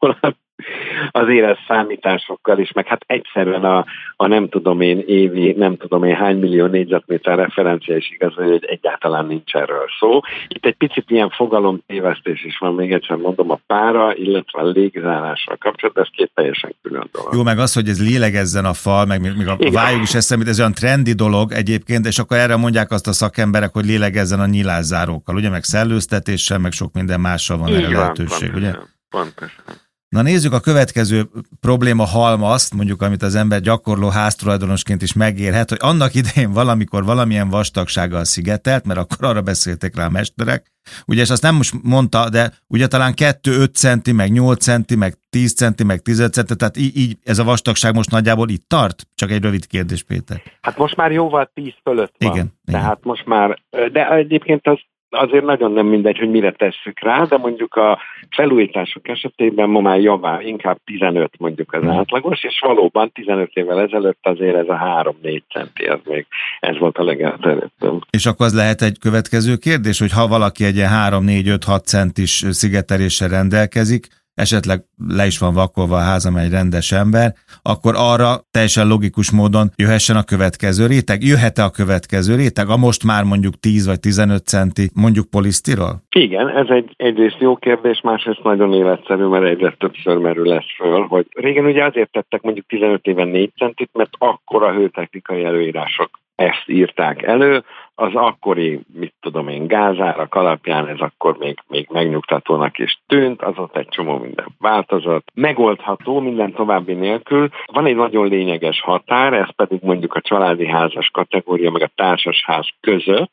azért 1.11 1.49
ez 1.49 1.57
számításokkal 1.69 2.59
is, 2.59 2.73
meg 2.73 2.87
hát 2.87 3.03
egyszerűen 3.07 3.65
a, 3.65 3.85
a 4.17 4.27
nem 4.27 4.49
tudom 4.49 4.81
én 4.81 5.03
évi, 5.07 5.53
nem 5.53 5.77
tudom 5.77 6.05
én 6.05 6.15
hány 6.15 6.39
millió 6.39 6.67
négyzetméter 6.67 7.37
referencia 7.37 7.97
is 7.97 8.11
igaz, 8.11 8.35
hogy 8.35 8.65
egyáltalán 8.65 9.27
nincs 9.27 9.55
erről 9.55 9.87
szó. 9.99 10.21
Itt 10.49 10.65
egy 10.65 10.77
picit 10.77 11.11
ilyen 11.11 11.31
fogalom 11.31 11.83
tévesztés 11.87 12.45
is 12.45 12.59
van, 12.59 12.75
még 12.75 12.93
egyszer 12.93 13.17
mondom, 13.17 13.51
a 13.51 13.61
pára, 13.67 14.15
illetve 14.17 14.61
a 14.61 14.65
légzárással 14.65 15.57
kapcsolatban, 15.57 16.05
ez 16.05 16.11
két 16.17 16.31
teljesen 16.35 16.75
külön 16.83 17.09
dolog. 17.13 17.35
Jó, 17.35 17.43
meg 17.43 17.59
az, 17.59 17.75
hogy 17.75 17.89
ez 17.89 18.09
lélegezzen 18.09 18.65
a 18.65 18.73
fal, 18.73 19.07
meg 19.07 19.21
még 19.21 19.49
a 19.49 19.57
Igen. 19.59 19.73
vályog 19.73 20.03
is 20.03 20.15
eszemét, 20.15 20.49
ez 20.49 20.59
olyan 20.59 20.75
trendi 20.75 21.13
dolog 21.13 21.53
egyébként, 21.53 22.07
és 22.07 22.19
akkor 22.19 22.37
erre 22.37 22.57
mondják 22.57 22.91
azt 22.91 23.07
a 23.07 23.13
szakemberek, 23.13 23.73
hogy 23.73 23.85
lélegezzen 23.85 24.41
a 24.41 24.47
nyilászárókkal, 24.47 25.35
ugye, 25.35 25.51
meg 25.51 25.63
szellőztetéssel, 25.63 26.59
meg 26.59 26.73
sok 26.73 26.93
minden 26.93 27.21
mással 27.21 27.59
van 27.59 27.75
erre 27.75 27.89
lehetőség, 27.89 28.55
ugye? 28.55 28.73
Pontosan. 29.11 29.91
Na 30.13 30.23
nézzük 30.23 30.53
a 30.53 30.61
következő 30.61 31.23
probléma 31.61 32.05
halmazt, 32.05 32.75
mondjuk 32.75 33.03
amit 33.03 33.23
az 33.23 33.35
ember 33.35 33.61
gyakorló 33.61 34.09
háztulajdonosként 34.09 35.03
is 35.03 35.13
megérhet, 35.13 35.69
hogy 35.69 35.79
annak 35.81 36.15
idején 36.15 36.53
valamikor 36.53 37.05
valamilyen 37.05 37.49
vastagsággal 37.49 38.25
szigetelt, 38.25 38.87
mert 38.87 38.99
akkor 38.99 39.29
arra 39.29 39.43
beszéltek 39.43 39.97
rá 39.97 40.05
a 40.05 40.11
mesterek, 40.11 40.73
ugye, 41.07 41.21
és 41.21 41.31
azt 41.31 41.43
nem 41.43 41.55
most 41.55 41.75
mondta, 41.83 42.29
de 42.29 42.53
ugye 42.67 42.87
talán 42.87 43.13
2-5 43.17 43.75
centi, 43.75 44.13
meg 44.13 44.31
8 44.31 44.63
centi, 44.63 44.97
meg 44.97 45.15
10 45.31 45.55
centi, 45.55 45.85
meg 45.85 46.01
10 46.01 46.29
centi, 46.31 46.57
tehát 46.57 46.77
így, 46.77 46.97
így 46.97 47.17
ez 47.25 47.39
a 47.39 47.45
vastagság 47.45 47.95
most 47.95 48.11
nagyjából 48.11 48.49
itt 48.49 48.69
tart? 48.69 49.07
Csak 49.15 49.31
egy 49.31 49.43
rövid 49.43 49.67
kérdés, 49.67 50.03
Péter. 50.03 50.43
Hát 50.61 50.77
most 50.77 50.97
már 50.97 51.13
jóval 51.13 51.51
10 51.55 51.73
fölött 51.83 52.15
van. 52.19 52.33
Igen. 52.33 52.53
Tehát 52.65 52.99
igen. 52.99 52.99
most 53.03 53.27
már, 53.27 53.63
de 53.93 54.11
egyébként 54.11 54.67
az 54.67 54.79
azért 55.13 55.45
nagyon 55.45 55.73
nem 55.73 55.87
mindegy, 55.87 56.19
hogy 56.19 56.31
mire 56.31 56.53
tesszük 56.53 57.01
rá, 57.01 57.25
de 57.25 57.37
mondjuk 57.37 57.75
a 57.75 57.99
felújítások 58.31 59.09
esetében 59.09 59.69
ma 59.69 59.81
már 59.81 60.01
javá, 60.01 60.41
inkább 60.43 60.79
15 60.85 61.33
mondjuk 61.39 61.73
az 61.73 61.87
átlagos, 61.87 62.45
és 62.45 62.61
valóban 62.61 63.11
15 63.13 63.51
évvel 63.55 63.81
ezelőtt 63.81 64.19
azért 64.23 64.57
ez 64.57 64.69
a 64.69 65.05
3-4 65.23 65.41
centi, 65.53 65.85
az 65.85 66.01
még 66.05 66.27
ez 66.61 66.79
volt 66.79 66.99
a 66.99 67.05
legelterjedtebb. 67.05 68.03
És 68.11 68.27
akkor 68.27 68.47
az 68.47 68.55
lehet 68.55 68.83
egy 68.83 68.99
következő 68.99 69.57
kérdés, 69.57 69.99
hogy 69.99 70.13
ha 70.13 70.29
valaki 70.29 70.65
egy 70.65 70.83
3-4-5-6 71.09 71.85
centis 71.85 72.45
szigeteléssel 72.51 73.29
rendelkezik, 73.29 74.07
esetleg 74.35 74.81
le 75.09 75.27
is 75.27 75.39
van 75.39 75.55
vakolva 75.55 75.97
a 75.97 76.09
házam 76.11 76.37
egy 76.37 76.51
rendes 76.51 76.93
ember, 76.93 77.33
akkor 77.63 77.95
arra 77.97 78.31
teljesen 78.51 78.87
logikus 78.87 79.33
módon 79.33 79.71
jöhessen 79.77 80.17
a 80.17 80.25
következő 80.25 80.87
réteg. 80.87 81.23
Jöhet-e 81.23 81.65
a 81.65 81.71
következő 81.71 82.35
réteg, 82.35 82.69
a 82.69 82.77
most 82.77 83.05
már 83.05 83.25
mondjuk 83.25 83.55
10 83.61 83.87
vagy 83.87 84.01
15 84.01 84.47
centi, 84.47 84.91
mondjuk 84.95 85.31
polisztirol? 85.31 86.03
Igen, 86.17 86.49
ez 86.49 86.67
egy 86.69 86.95
egyrészt 86.97 87.41
jó 87.41 87.57
kérdés, 87.57 88.01
másrészt 88.01 88.43
nagyon 88.43 88.73
életszerű, 88.73 89.25
mert 89.25 89.45
egyre 89.45 89.75
többször 89.79 90.17
merül 90.17 90.47
lesz 90.47 90.75
föl, 90.77 91.07
hogy 91.07 91.27
régen 91.35 91.65
ugye 91.65 91.85
azért 91.85 92.11
tettek 92.11 92.43
mondjuk 92.43 92.67
15 92.67 93.07
éven 93.07 93.29
4 93.29 93.53
centit, 93.57 93.91
mert 93.93 94.11
akkor 94.19 94.63
a 94.63 94.73
hőtechnikai 94.73 95.45
előírások 95.45 96.22
ezt 96.43 96.65
írták 96.67 97.23
elő, 97.23 97.65
az 97.95 98.15
akkori, 98.15 98.81
mit 98.95 99.15
tudom 99.21 99.49
én, 99.49 99.67
gázárak 99.67 100.35
alapján 100.35 100.89
ez 100.89 100.99
akkor 100.99 101.37
még, 101.39 101.59
még 101.69 101.89
megnyugtatónak 101.91 102.79
is 102.79 103.01
tűnt, 103.07 103.43
az 103.43 103.59
ott 103.59 103.77
egy 103.77 103.89
csomó 103.89 104.19
minden 104.19 104.47
változott. 104.59 105.27
Megoldható 105.35 106.21
minden 106.21 106.53
további 106.53 106.93
nélkül. 106.93 107.49
Van 107.73 107.87
egy 107.87 107.97
nagyon 107.97 108.29
lényeges 108.29 108.81
határ, 108.81 109.33
ez 109.33 109.55
pedig 109.57 109.79
mondjuk 109.83 110.15
a 110.15 110.21
családi 110.21 110.67
házas 110.67 111.09
kategória, 111.09 111.71
meg 111.71 111.83
a 111.83 111.91
társasház 111.95 112.69
között, 112.81 113.31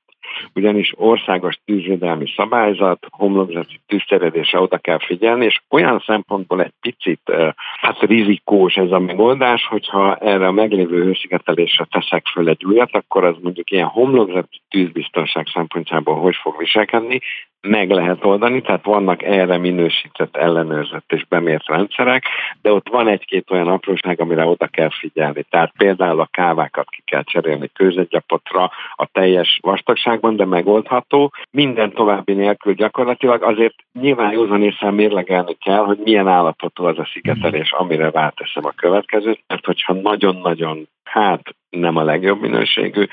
ugyanis 0.56 0.94
országos 0.96 1.60
tűzvédelmi 1.66 2.26
szabályzat, 2.36 3.08
homlokzati 3.10 3.80
tűzteredésre 3.88 4.60
oda 4.60 4.78
kell 4.78 5.00
figyelni, 5.00 5.46
és 5.46 5.62
olyan 5.70 6.04
szempontból 6.06 6.64
egy 6.64 6.74
picit 6.82 7.32
hát 7.80 8.00
rizikós 8.00 8.76
ez 8.76 8.92
a 8.92 9.00
megoldás, 9.00 9.66
hogyha 9.66 10.16
erre 10.16 10.48
a 10.48 10.52
meglévő 10.52 11.04
hőszigetelésre 11.04 11.88
teszek 11.92 12.26
föl 12.28 12.50
egy 12.50 12.66
újat, 12.66 12.96
akkor 12.96 13.24
az 13.24 13.36
mondjuk 13.42 13.72
ilyen 13.72 13.88
homlokzati 13.88 14.62
tűzbiztonság 14.70 15.48
szempontjából 15.54 16.16
hogy 16.16 16.36
fog 16.36 16.58
viselkedni, 16.58 17.20
meg 17.62 17.90
lehet 17.90 18.26
oldani, 18.26 18.62
tehát 18.62 18.86
vannak 18.86 19.24
erre 19.24 19.58
minősített, 19.58 20.36
ellenőrzött 20.36 21.12
és 21.12 21.26
bemért 21.26 21.68
rendszerek, 21.68 22.24
de 22.62 22.72
ott 22.72 22.90
van 22.90 23.08
egy-két 23.08 23.52
olyan 23.52 23.68
apróság, 23.68 24.22
amire 24.22 24.46
oda 24.46 24.68
kell 24.68 24.90
figyelni. 25.00 25.46
Tehát 25.50 25.74
például 25.78 26.20
a 26.20 26.30
kávákat 26.32 26.90
ki 26.90 27.02
kell 27.06 27.24
cserélni 27.24 27.70
kőzetgyapotra 27.74 28.72
a 28.96 29.06
teljes 29.12 29.60
vastagságban, 29.62 30.36
de 30.36 30.46
megoldható. 30.46 31.34
Minden 31.52 31.92
további 31.92 32.34
nélkül 32.34 32.74
gyakorlatilag 32.74 33.44
azért 33.44 33.76
nyilván 33.94 34.32
józan 34.32 34.64
észre 34.64 34.92
mérlegelni 34.92 35.54
kell, 35.54 35.84
hogy 35.84 35.98
milyen 35.98 36.28
állapotú 36.28 36.84
az 36.84 37.00
a 37.00 37.10
szigetelés, 37.14 37.72
amire 37.72 38.10
ráteszem 38.10 38.66
a 38.66 38.72
következőt, 38.76 39.44
mert 39.48 39.66
hogyha 39.66 39.94
nagyon-nagyon 39.94 40.88
hát 41.10 41.42
nem 41.70 41.96
a 41.96 42.04
legjobb 42.04 42.42
minőségű. 42.42 43.06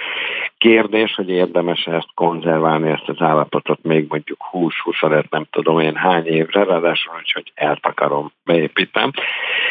Kérdés, 0.58 1.14
hogy 1.14 1.28
érdemes 1.28 1.84
ezt 1.84 2.14
konzerválni, 2.14 2.90
ezt 2.90 3.08
az 3.08 3.20
állapotot 3.20 3.82
még 3.82 4.06
mondjuk 4.08 4.38
20-25, 4.52 5.28
nem 5.30 5.46
tudom 5.50 5.80
én 5.80 5.94
hány 5.94 6.26
évre, 6.26 6.64
ráadásul, 6.64 7.12
hogy 7.32 7.52
eltakarom, 7.54 8.32
beépítem. 8.44 9.10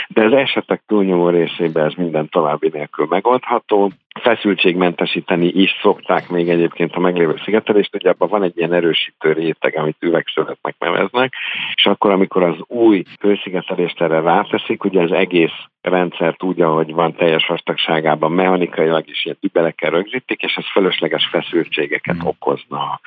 De 0.08 0.24
az 0.24 0.34
esetek 0.34 0.82
túlnyomó 0.88 1.30
részében 1.30 1.86
ez 1.86 1.94
minden 1.94 2.30
további 2.30 2.70
nélkül 2.74 3.06
megoldható. 3.10 3.92
Feszültségmentesíteni 4.22 5.48
is 5.48 5.72
szokták 5.82 6.30
még 6.30 6.50
egyébként 6.50 6.96
a 6.96 7.00
meglévő 7.00 7.40
szigetelést, 7.44 7.96
ugye 7.96 8.10
abban 8.10 8.30
van 8.30 8.44
egy 8.44 8.58
ilyen 8.58 8.74
erősítő 8.74 9.32
réteg, 9.32 9.78
amit 9.78 9.98
üvegszövetnek 10.00 10.76
neveznek, 10.80 11.34
és 11.76 11.86
akkor, 11.86 12.12
amikor 12.12 12.44
az 12.44 12.58
új 12.68 13.04
hőszigetelést 13.20 14.02
erre 14.02 14.20
ráteszik, 14.20 14.84
ugye 14.84 15.02
az 15.02 15.12
egész 15.12 15.58
rendszert 15.90 16.44
úgy, 16.44 16.62
ahogy 16.62 16.94
van 16.94 17.16
teljes 17.16 17.46
vastagságában, 17.46 18.32
mechanikailag 18.32 19.08
is 19.08 19.26
ilyen 19.26 19.38
übelekkel 19.42 19.90
rögzítik, 19.90 20.42
és 20.42 20.56
ez 20.56 20.72
fölösleges 20.72 21.28
feszültségeket 21.32 22.16
mm. 22.16 22.28
okozna 22.28 23.00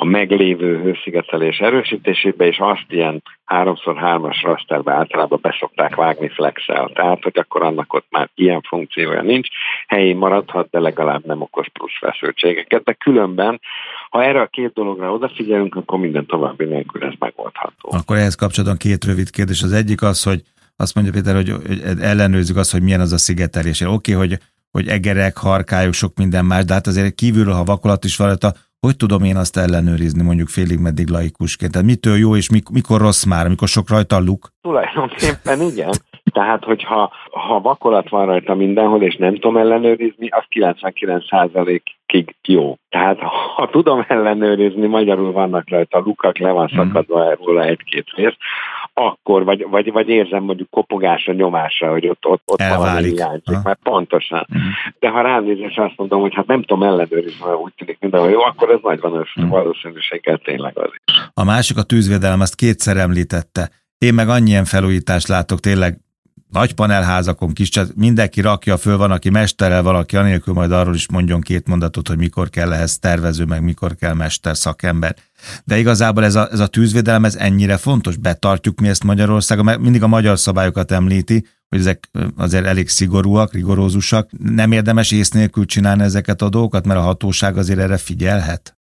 a 0.00 0.04
meglévő 0.04 0.82
hőszigetelés 0.82 1.58
erősítésébe, 1.58 2.46
és 2.46 2.58
azt 2.58 2.84
ilyen 2.88 3.22
3x3-as 3.46 4.38
rasterbe 4.42 4.92
általában 4.92 5.38
beszokták 5.42 5.94
vágni 5.94 6.28
flexel. 6.28 6.90
Tehát, 6.94 7.22
hogy 7.22 7.38
akkor 7.38 7.62
annak 7.62 7.94
ott 7.94 8.06
már 8.10 8.28
ilyen 8.34 8.60
funkciója 8.60 9.22
nincs, 9.22 9.48
helyén 9.86 10.16
maradhat, 10.16 10.70
de 10.70 10.80
legalább 10.80 11.26
nem 11.26 11.40
okoz 11.40 11.66
plusz 11.72 11.98
feszültségeket. 12.00 12.84
De 12.84 12.92
különben, 12.92 13.60
ha 14.10 14.24
erre 14.24 14.40
a 14.40 14.46
két 14.46 14.72
dologra 14.72 15.12
odafigyelünk, 15.12 15.74
akkor 15.74 15.98
minden 15.98 16.26
további 16.26 16.64
nélkül 16.64 17.04
ez 17.04 17.14
megoldható. 17.18 17.88
Akkor 17.90 18.16
ehhez 18.16 18.34
kapcsolatban 18.34 18.78
két 18.78 19.04
rövid 19.04 19.30
kérdés. 19.30 19.62
Az 19.62 19.72
egyik 19.72 20.02
az, 20.02 20.22
hogy 20.22 20.42
azt 20.80 20.94
mondja 20.94 21.12
Péter, 21.12 21.34
hogy, 21.34 21.50
hogy 21.50 22.00
ellenőrizzük 22.00 22.56
azt, 22.56 22.72
hogy 22.72 22.82
milyen 22.82 23.00
az 23.00 23.12
a 23.12 23.18
szigetelés. 23.18 23.80
Oké, 23.80 23.92
okay, 23.92 24.14
hogy, 24.14 24.38
hogy 24.70 24.88
egerek, 24.88 25.36
harkályok, 25.36 25.92
sok 25.92 26.12
minden 26.16 26.44
más, 26.44 26.64
de 26.64 26.72
hát 26.72 26.86
azért 26.86 27.14
kívülről, 27.14 27.54
ha 27.54 27.64
vakolat 27.64 28.04
is 28.04 28.16
van, 28.16 28.36
hogy 28.80 28.96
tudom 28.96 29.24
én 29.24 29.36
azt 29.36 29.56
ellenőrizni 29.56 30.22
mondjuk 30.22 30.48
félig 30.48 30.78
meddig 30.78 31.08
laikusként? 31.08 31.72
Tehát 31.72 31.86
mitől 31.86 32.16
jó 32.16 32.36
és 32.36 32.50
mikor 32.72 33.00
rossz 33.00 33.24
már, 33.24 33.46
amikor 33.46 33.68
sok 33.68 33.88
rajta 33.88 34.16
a 34.16 34.20
luk? 34.20 34.48
Tulajdonképpen 34.60 35.60
igen. 35.60 35.90
Tehát, 36.32 36.64
hogyha 36.64 37.12
ha 37.30 37.60
vakolat 37.60 38.08
van 38.08 38.26
rajta 38.26 38.54
mindenhol, 38.54 39.02
és 39.02 39.16
nem 39.16 39.34
tudom 39.34 39.56
ellenőrizni, 39.56 40.28
az 40.28 40.44
99%-ig 40.50 42.34
jó. 42.46 42.76
Tehát, 42.88 43.18
ha 43.56 43.68
tudom 43.70 44.04
ellenőrizni, 44.08 44.86
magyarul 44.86 45.32
vannak 45.32 45.68
rajta 45.68 45.98
lukak, 45.98 46.38
le 46.38 46.50
van 46.50 46.68
mhm. 46.72 46.76
szakadva 46.76 47.34
róla 47.34 47.64
egy-két 47.64 48.06
rész, 48.14 48.36
akkor, 48.98 49.44
vagy, 49.44 49.66
vagy, 49.70 49.92
vagy 49.92 50.08
érzem 50.08 50.42
mondjuk 50.42 50.70
kopogásra, 50.70 51.32
nyomásra, 51.32 51.90
hogy 51.90 52.08
ott, 52.08 52.26
ott, 52.26 52.42
ott 52.46 52.62
valami 52.62 53.08
hiányzik, 53.08 53.62
mert 53.62 53.78
pontosan. 53.82 54.46
Uh-huh. 54.48 54.62
De 54.98 55.08
ha 55.08 55.20
ránézés 55.20 55.76
azt 55.76 55.96
mondom, 55.96 56.20
hogy 56.20 56.34
hát 56.34 56.46
nem 56.46 56.62
tudom 56.62 56.82
ellenőrizni, 56.82 57.44
mert 57.44 57.58
úgy 57.58 57.72
tűnik 57.76 57.98
mindenhol 58.00 58.30
jó, 58.30 58.42
akkor 58.42 58.70
ez 58.70 58.78
nagy 58.82 58.98
uh-huh. 59.02 59.48
valószínűséggel 59.48 60.38
tényleg 60.38 60.78
az 60.78 60.90
is. 60.92 61.14
A 61.34 61.44
másik 61.44 61.76
a 61.76 61.82
tűzvédelem, 61.82 62.40
azt 62.40 62.54
kétszer 62.54 62.96
említette. 62.96 63.70
Én 63.98 64.14
meg 64.14 64.28
annyien 64.28 64.64
felújítást 64.64 65.28
látok 65.28 65.60
tényleg 65.60 65.98
nagy 66.50 66.74
panelházakon, 66.74 67.52
kis, 67.52 67.70
mindenki 67.96 68.40
rakja 68.40 68.76
föl, 68.76 68.96
van, 68.96 69.10
aki 69.10 69.30
mesterrel, 69.30 69.82
valaki 69.82 70.16
anélkül 70.16 70.54
majd 70.54 70.72
arról 70.72 70.94
is 70.94 71.10
mondjon 71.10 71.40
két 71.40 71.68
mondatot, 71.68 72.08
hogy 72.08 72.18
mikor 72.18 72.48
kell 72.48 72.72
ehhez 72.72 72.98
tervező, 72.98 73.44
meg 73.44 73.62
mikor 73.62 73.94
kell 73.94 74.14
mester, 74.14 74.56
szakember. 74.56 75.14
De 75.64 75.78
igazából 75.78 76.24
ez 76.24 76.34
a, 76.34 76.48
ez 76.50 76.60
a 76.60 76.66
tűzvédelem, 76.66 77.24
ez 77.24 77.34
ennyire 77.34 77.76
fontos, 77.76 78.16
betartjuk 78.16 78.80
mi 78.80 78.88
ezt 78.88 79.04
Magyarországon, 79.04 79.64
mert 79.64 79.80
mindig 79.80 80.02
a 80.02 80.06
magyar 80.06 80.38
szabályokat 80.38 80.90
említi, 80.90 81.44
hogy 81.68 81.78
ezek 81.78 81.98
azért 82.36 82.66
elég 82.66 82.88
szigorúak, 82.88 83.52
rigorózusak. 83.52 84.28
Nem 84.38 84.72
érdemes 84.72 85.12
ész 85.12 85.30
nélkül 85.30 85.64
csinálni 85.64 86.02
ezeket 86.02 86.42
a 86.42 86.48
dolgokat, 86.48 86.86
mert 86.86 87.00
a 87.00 87.02
hatóság 87.02 87.56
azért 87.56 87.78
erre 87.78 87.96
figyelhet? 87.96 88.76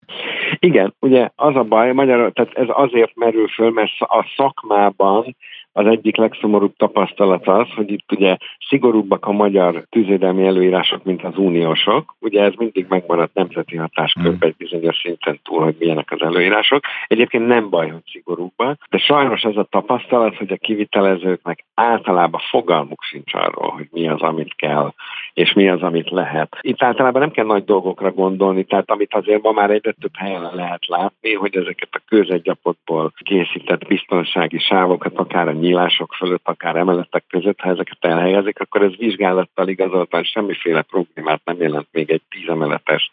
Igen, 0.58 0.94
ugye 1.00 1.28
az 1.34 1.56
a 1.56 1.62
baj, 1.62 1.92
magyar, 1.92 2.32
tehát 2.32 2.52
ez 2.54 2.66
azért 2.68 3.14
merül 3.14 3.48
föl, 3.48 3.70
mert 3.70 3.90
a 3.98 4.24
szakmában 4.36 5.36
az 5.72 5.86
egyik 5.86 6.16
legszomorúbb 6.16 6.76
tapasztalat 6.76 7.48
az, 7.48 7.68
hogy 7.74 7.90
itt 7.90 8.12
ugye 8.12 8.36
szigorúbbak 8.68 9.26
a 9.26 9.32
magyar 9.32 9.84
tűzvédelmi 9.90 10.46
előírások, 10.46 11.04
mint 11.04 11.24
az 11.24 11.36
uniósok. 11.36 12.14
Ugye 12.20 12.42
ez 12.42 12.52
mindig 12.56 12.86
megmaradt 12.88 13.34
nemzeti 13.34 13.76
hatáskörben 13.76 14.32
hmm. 14.32 14.48
egy 14.48 14.54
bizonyos 14.56 14.96
szinten 14.96 15.40
túl, 15.42 15.62
hogy 15.62 15.76
milyenek 15.78 16.10
az 16.10 16.22
előírások. 16.22 16.84
Egyébként 17.06 17.46
nem 17.46 17.70
baj, 17.70 17.88
hogy 17.88 18.02
szigorúbbak, 18.12 18.86
de 18.90 18.98
sajnos 18.98 19.42
ez 19.42 19.56
a 19.56 19.66
tapasztalat, 19.70 20.36
hogy 20.36 20.52
a 20.52 20.56
kivitelezőknek 20.56 21.64
általában 21.74 22.40
fogalmuk 22.50 23.02
sincs 23.02 23.34
arról, 23.34 23.70
hogy 23.70 23.88
mi 23.90 24.08
az, 24.08 24.20
amit 24.20 24.54
kell, 24.54 24.92
és 25.34 25.52
mi 25.52 25.68
az, 25.68 25.82
amit 25.82 26.10
lehet. 26.10 26.58
Itt 26.60 26.82
általában 26.82 27.20
nem 27.20 27.30
kell 27.30 27.46
nagy 27.46 27.64
dolgokra 27.64 28.10
gondolni, 28.12 28.64
tehát 28.64 28.90
amit 28.90 29.14
azért 29.14 29.42
ma 29.42 29.52
már 29.52 29.70
egyre 29.70 29.92
több 30.00 30.16
helyen 30.16 30.50
lehet 30.54 30.86
látni, 30.86 31.34
hogy 31.34 31.56
ezeket 31.56 31.88
a 31.90 32.02
kőzetgyapotból 32.06 33.12
készített 33.24 33.86
biztonsági 33.86 34.58
sávokat 34.58 35.18
akár 35.18 35.48
a 35.48 35.52
nyílások 35.62 36.14
fölött, 36.14 36.48
akár 36.48 36.76
emeletek 36.76 37.24
között, 37.28 37.60
ha 37.60 37.70
ezeket 37.70 37.98
elhelyezik, 38.00 38.60
akkor 38.60 38.82
ez 38.82 38.96
vizsgálattal 38.96 39.68
igazoltan 39.68 40.22
semmiféle 40.22 40.82
problémát 40.82 41.40
nem 41.44 41.56
jelent 41.60 41.88
még 41.90 42.10
egy 42.10 42.22
tízemeletes 42.30 43.10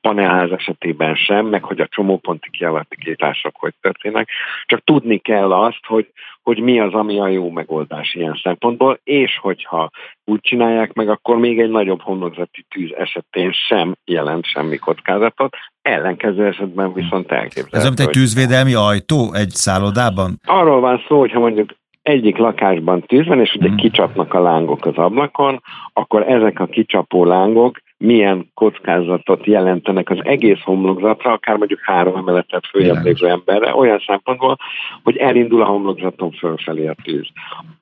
panelház 0.00 0.50
esetében 0.50 1.14
sem, 1.14 1.46
meg 1.46 1.64
hogy 1.64 1.80
a 1.80 1.86
csomóponti 1.86 2.50
kialakítások 2.50 3.54
hogy 3.56 3.74
történnek. 3.80 4.28
Csak 4.66 4.84
tudni 4.84 5.18
kell 5.18 5.52
azt, 5.52 5.84
hogy, 5.86 6.08
hogy 6.42 6.58
mi 6.58 6.80
az, 6.80 6.92
ami 6.92 7.20
a 7.20 7.28
jó 7.28 7.50
megoldás 7.50 8.14
ilyen 8.14 8.40
szempontból, 8.42 9.00
és 9.04 9.38
hogyha 9.38 9.90
úgy 10.24 10.40
csinálják 10.40 10.92
meg, 10.92 11.08
akkor 11.08 11.36
még 11.36 11.60
egy 11.60 11.70
nagyobb 11.70 12.00
homlokzati 12.00 12.64
tűz 12.68 12.92
esetén 12.94 13.52
sem 13.52 13.94
jelent 14.04 14.44
semmi 14.46 14.76
kockázatot, 14.76 15.56
ellenkező 15.82 16.46
esetben 16.46 16.92
viszont 16.92 17.32
elképzelhető. 17.32 17.76
Ez 17.76 17.84
mint 17.84 18.00
egy 18.00 18.10
tűzvédelmi 18.10 18.74
ajtó 18.74 19.32
egy 19.34 19.50
szállodában? 19.50 20.40
Arról 20.44 20.80
van 20.80 21.04
szó, 21.08 21.18
hogyha 21.18 21.38
mondjuk 21.38 21.70
egyik 22.08 22.36
lakásban 22.36 23.00
tűz 23.00 23.26
van, 23.26 23.40
és 23.40 23.54
ugye 23.54 23.66
hmm. 23.66 23.76
kicsapnak 23.76 24.34
a 24.34 24.42
lángok 24.42 24.86
az 24.86 24.96
ablakon, 24.96 25.62
akkor 25.92 26.22
ezek 26.22 26.60
a 26.60 26.66
kicsapó 26.66 27.24
lángok 27.24 27.80
milyen 27.98 28.50
kockázatot 28.54 29.46
jelentenek 29.46 30.10
az 30.10 30.18
egész 30.22 30.60
homlokzatra, 30.62 31.32
akár 31.32 31.56
mondjuk 31.56 31.80
három 31.82 32.16
emeletet 32.16 32.66
följebb 32.66 33.04
lévő 33.04 33.28
emberre, 33.28 33.74
olyan 33.74 34.02
szempontból, 34.06 34.56
hogy 35.02 35.16
elindul 35.16 35.62
a 35.62 35.66
homlokzaton 35.66 36.30
fölfelé 36.30 36.86
a 36.86 36.94
tűz. 37.02 37.26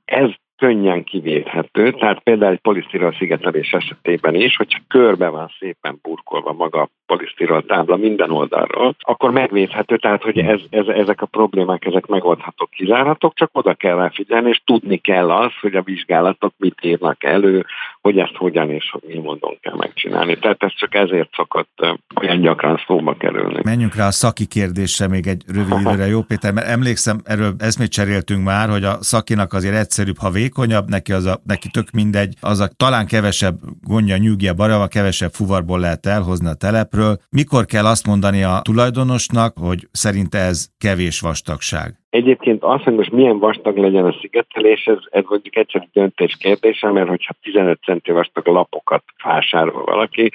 Ez 0.05 0.29
könnyen 0.57 1.05
kivéthető, 1.05 1.93
tehát 1.93 2.19
például 2.19 2.53
egy 2.53 2.59
polisztirol 2.59 3.15
szigetelés 3.19 3.71
esetében 3.71 4.35
is, 4.35 4.57
hogyha 4.57 4.79
körbe 4.89 5.29
van 5.29 5.53
szépen 5.59 5.99
burkolva 6.03 6.53
maga 6.53 6.81
a 6.81 6.89
polisztirol 7.07 7.65
tábla 7.65 7.97
minden 7.97 8.31
oldalról, 8.31 8.97
akkor 9.01 9.31
megvédhető, 9.31 9.97
tehát 9.97 10.23
hogy 10.23 10.39
ez, 10.39 10.61
ez, 10.71 10.87
ezek 10.87 11.23
a 11.23 11.27
problémák, 11.27 11.85
ezek 11.85 12.07
megoldhatók, 12.07 12.71
kizárhatók, 12.71 13.35
csak 13.35 13.51
oda 13.53 13.75
kell 13.75 14.11
figyelni, 14.13 14.49
és 14.49 14.63
tudni 14.65 14.97
kell 14.97 15.31
az, 15.31 15.53
hogy 15.61 15.75
a 15.75 15.83
vizsgálatok 15.83 16.53
mit 16.57 16.79
írnak 16.83 17.25
elő, 17.25 17.65
hogy 18.01 18.19
ezt 18.19 18.35
hogyan 18.35 18.71
és 18.71 18.91
hogy 18.91 19.03
mi 19.07 19.19
módon 19.19 19.59
kell 19.61 19.75
megcsinálni. 19.77 20.39
Tehát 20.39 20.63
ez 20.63 20.75
csak 20.75 20.95
ezért 20.95 21.29
szokott 21.35 21.87
olyan 22.21 22.41
gyakran 22.41 22.83
szóba 22.87 23.15
kerülni. 23.17 23.61
Menjünk 23.65 23.95
rá 23.95 24.07
a 24.07 24.11
szaki 24.11 24.47
kérdésre 24.47 25.09
még 25.09 25.27
egy 25.27 25.43
rövid 25.47 25.81
időre, 25.81 26.07
jó 26.07 26.23
Péter, 26.23 26.53
mert 26.53 26.67
emlékszem, 26.67 27.21
erről 27.25 27.55
eszmét 27.59 27.91
cseréltünk 27.91 28.45
már, 28.45 28.69
hogy 28.69 28.85
a 28.85 29.03
szakinak 29.03 29.53
azért 29.53 29.75
egyszerűbb, 29.75 30.19
ha 30.19 30.31
vékonyabb, 30.47 30.89
neki, 30.89 31.13
az 31.13 31.27
a, 31.27 31.37
neki 31.47 31.69
tök 31.73 31.91
mindegy, 31.91 32.33
az 32.41 32.61
a 32.61 32.69
talán 32.77 33.07
kevesebb 33.07 33.57
gondja, 33.83 34.17
nyűgje, 34.17 34.53
barava, 34.53 34.87
kevesebb 34.87 35.33
fuvarból 35.39 35.81
lehet 35.81 36.07
elhozni 36.07 36.49
a 36.49 36.61
telepről. 36.67 37.15
Mikor 37.31 37.65
kell 37.65 37.87
azt 37.87 38.07
mondani 38.07 38.43
a 38.43 38.61
tulajdonosnak, 38.63 39.53
hogy 39.69 39.81
szerinte 39.93 40.39
ez 40.39 40.59
kevés 40.79 41.21
vastagság? 41.21 41.89
Egyébként 42.11 42.63
az, 42.63 42.83
hogy 42.83 42.95
most 42.95 43.13
milyen 43.13 43.39
vastag 43.39 43.77
legyen 43.77 44.05
a 44.05 44.17
szigetelés, 44.21 44.85
ez, 44.85 44.99
ez 45.11 45.25
mondjuk 45.29 45.57
egyszerű 45.57 45.85
döntés 45.93 46.37
kérdése, 46.39 46.91
mert 46.91 47.09
hogyha 47.09 47.35
15 47.43 47.79
centi 47.85 48.11
vastag 48.11 48.47
lapokat 48.47 49.05
vásárol 49.25 49.85
valaki, 49.85 50.33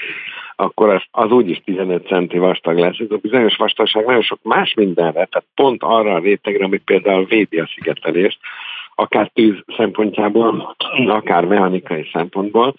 akkor 0.55 0.89
az, 0.89 1.03
az 1.11 1.31
úgyis 1.31 1.61
15 1.65 2.07
centi 2.07 2.37
vastag 2.37 2.77
lesz. 2.77 2.99
Ez 2.99 3.11
a 3.11 3.17
bizonyos 3.21 3.55
vastagság 3.55 4.05
nagyon 4.05 4.21
sok 4.21 4.39
más 4.43 4.73
mindenre, 4.73 5.25
tehát 5.25 5.47
pont 5.55 5.83
arra 5.83 6.13
a 6.13 6.19
rétegre, 6.19 6.63
ami 6.63 6.77
például 6.77 7.25
védi 7.25 7.59
a 7.59 7.69
szigetelést, 7.73 8.39
akár 9.01 9.31
tűz 9.34 9.55
szempontjából, 9.77 10.75
akár 11.08 11.46
mechanikai 11.46 12.10
szempontból, 12.13 12.75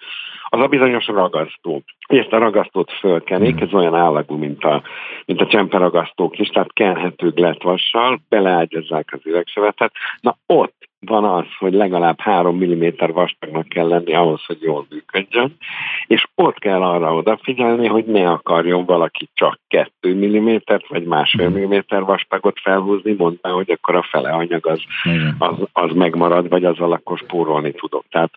az 0.53 0.61
a 0.61 0.67
bizonyos 0.67 1.07
ragasztó. 1.07 1.83
Ezt 2.07 2.33
a 2.33 2.39
ragasztót 2.39 2.93
fölkenik, 2.93 3.61
ez 3.61 3.73
olyan 3.73 3.95
állagú, 3.95 4.37
mint 4.37 4.65
a, 4.65 4.83
mint 5.27 5.41
a 5.41 5.47
csemperagasztók 5.47 6.39
is, 6.39 6.49
tehát 6.49 6.73
kenhető 6.73 7.31
gletvassal, 7.31 8.21
beleágyazzák 8.29 9.09
az 9.13 9.21
üvegszövetet. 9.25 9.93
Na 10.21 10.37
ott 10.47 10.75
van 11.07 11.25
az, 11.25 11.45
hogy 11.59 11.73
legalább 11.73 12.21
3 12.21 12.57
mm 12.57 12.85
vastagnak 12.97 13.69
kell 13.69 13.89
lenni 13.89 14.15
ahhoz, 14.15 14.45
hogy 14.45 14.59
jól 14.61 14.87
működjön, 14.91 15.57
és 16.07 16.27
ott 16.35 16.59
kell 16.59 16.83
arra 16.83 17.15
odafigyelni, 17.15 17.87
hogy 17.87 18.05
ne 18.05 18.31
akarjon 18.31 18.85
valaki 18.85 19.29
csak 19.35 19.59
2 19.69 20.15
mm 20.15 20.57
vagy 20.89 21.05
másfél 21.05 21.49
mm 21.49 21.79
vastagot 21.89 22.61
felhúzni, 22.61 23.13
mondta, 23.13 23.49
hogy 23.49 23.71
akkor 23.71 23.95
a 23.95 24.07
fele 24.11 24.31
anyag 24.31 24.67
az, 24.67 24.81
az, 25.39 25.57
az 25.73 25.91
megmarad, 25.95 26.49
vagy 26.49 26.65
azzal 26.65 26.93
akkor 26.93 27.19
spórolni 27.19 27.73
tudok. 27.73 28.05
Tehát 28.11 28.31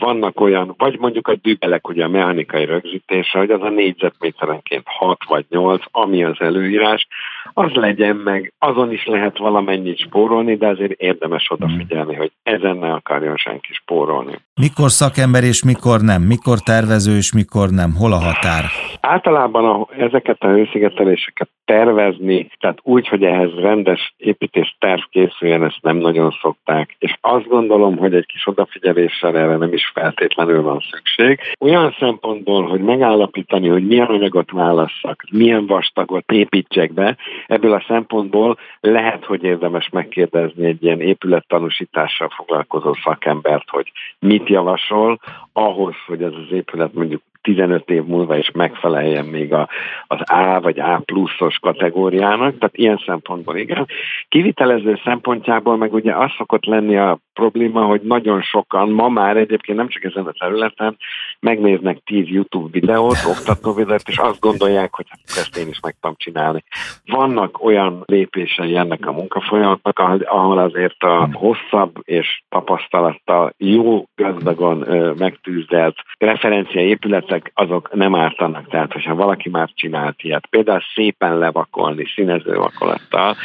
vannak 0.00 0.40
olyan, 0.40 0.74
vagy 0.78 0.98
mondjuk 0.98 1.28
a 1.28 1.34
dübelek, 1.34 1.88
ugye 1.88 2.04
a 2.04 2.08
mechanikai 2.08 2.64
rögzítése, 2.64 3.38
hogy 3.38 3.50
az 3.50 3.62
a 3.62 3.68
négyzetméterenként 3.68 4.82
6 4.86 5.24
vagy 5.24 5.44
8, 5.48 5.82
ami 5.90 6.24
az 6.24 6.40
előírás, 6.40 7.06
az 7.52 7.72
legyen 7.72 8.16
meg, 8.16 8.52
azon 8.58 8.92
is 8.92 9.06
lehet 9.06 9.38
valamennyit 9.38 9.98
spórolni, 9.98 10.56
de 10.56 10.66
azért 10.66 11.00
érdemes 11.00 11.50
odafigyelni, 11.50 12.14
hogy 12.14 12.32
ezen 12.42 12.76
ne 12.76 12.92
akarjon 12.92 13.36
senki 13.36 13.72
spórolni. 13.72 14.38
Mikor 14.60 14.90
szakember 14.90 15.44
és 15.44 15.64
mikor 15.64 16.00
nem? 16.00 16.22
Mikor 16.22 16.58
tervező 16.58 17.16
és 17.16 17.32
mikor 17.32 17.70
nem? 17.70 17.94
Hol 17.94 18.12
a 18.12 18.18
határ? 18.18 18.64
Általában 19.00 19.64
a, 19.64 19.86
ezeket 19.98 20.36
a 20.40 20.48
hőszigeteléseket 20.48 21.48
tervezni, 21.64 22.50
tehát 22.58 22.78
úgy, 22.82 23.08
hogy 23.08 23.24
ehhez 23.24 23.50
rendes 23.54 24.14
építés 24.16 24.76
terv 24.78 25.00
készüljen, 25.10 25.64
ezt 25.64 25.78
nem 25.82 25.96
nagyon 25.96 26.36
szokták. 26.42 26.96
És 26.98 27.16
azt 27.20 27.48
gondolom, 27.48 27.96
hogy 27.96 28.14
egy 28.14 28.26
kis 28.26 28.46
odafigyeléssel 28.46 29.36
erre 29.36 29.56
nem 29.56 29.72
is 29.72 29.90
feltétlenül 29.94 30.62
van 30.62 30.84
szükség. 30.90 31.40
Olyan 31.60 31.96
szempontból, 31.98 32.66
hogy 32.66 32.80
megállapítani, 32.80 33.68
hogy 33.68 33.86
milyen 33.86 34.06
anyagot 34.06 34.50
válasszak, 34.50 35.24
milyen 35.30 35.66
vastagot 35.66 36.32
építsek 36.32 36.92
be, 36.92 37.16
ebből 37.46 37.72
a 37.72 37.84
szempontból 37.88 38.58
lehet, 38.80 39.24
hogy 39.24 39.42
érdemes 39.42 39.88
megkérdezni 39.88 40.66
egy 40.66 40.82
ilyen 40.82 41.00
épülettanúsítással 41.00 42.28
foglalkozó 42.36 42.94
szakembert, 43.04 43.68
hogy 43.68 43.92
mit 44.18 44.48
javasol 44.48 45.20
ahhoz, 45.52 45.94
hogy 46.06 46.22
ez 46.22 46.32
az 46.32 46.52
épület 46.52 46.94
mondjuk 46.94 47.22
15 47.42 47.90
év 47.90 48.04
múlva 48.04 48.36
is 48.36 48.50
megfeleljen 48.50 49.24
még 49.24 49.52
a, 49.52 49.68
az 50.06 50.18
A 50.24 50.60
vagy 50.60 50.80
A 50.80 51.02
pluszos 51.04 51.58
kategóriának, 51.58 52.58
tehát 52.58 52.76
ilyen 52.76 53.02
szempontból 53.06 53.56
igen. 53.56 53.86
Kivitelező 54.28 55.00
szempontjából 55.04 55.76
meg 55.76 55.92
ugye 55.92 56.16
az 56.16 56.30
szokott 56.36 56.64
lenni 56.64 56.96
a 56.96 57.18
probléma, 57.34 57.84
hogy 57.84 58.00
nagyon 58.00 58.42
sokan 58.42 58.90
ma 58.90 59.08
már 59.08 59.36
egyébként 59.36 59.78
nem 59.78 59.88
csak 59.88 60.04
ezen 60.04 60.26
a 60.26 60.32
területen 60.38 60.96
megnéznek 61.40 61.98
10 62.04 62.28
YouTube 62.28 62.68
videót, 62.70 63.16
oktató 63.28 63.74
videót, 63.74 64.08
és 64.08 64.18
azt 64.18 64.40
gondolják, 64.40 64.94
hogy 64.94 65.06
hát 65.08 65.20
ezt 65.24 65.56
én 65.56 65.68
is 65.68 65.80
meg 65.80 65.96
tudom 66.00 66.16
csinálni. 66.18 66.64
Vannak 67.06 67.64
olyan 67.64 68.02
lépései 68.06 68.76
ennek 68.76 69.06
a 69.06 69.12
munkafolyamatnak, 69.12 69.98
ahol 70.24 70.58
azért 70.58 71.02
a 71.02 71.28
hosszabb 71.32 71.94
és 72.04 72.42
tapasztalattal 72.48 73.54
jó, 73.56 74.04
gazdagon 74.14 74.86
megtűzdelt 75.18 75.96
referencia 76.18 76.80
épületek, 76.80 77.50
azok 77.54 77.94
nem 77.94 78.14
ártanak. 78.14 78.68
Tehát, 78.68 78.92
hogyha 78.92 79.14
valaki 79.14 79.48
már 79.48 79.70
csinált 79.74 80.22
ilyet, 80.22 80.46
például 80.46 80.80
szépen 80.94 81.38
levakolni 81.38 82.04
színező 82.14 82.54
vakolattal, 82.54 83.36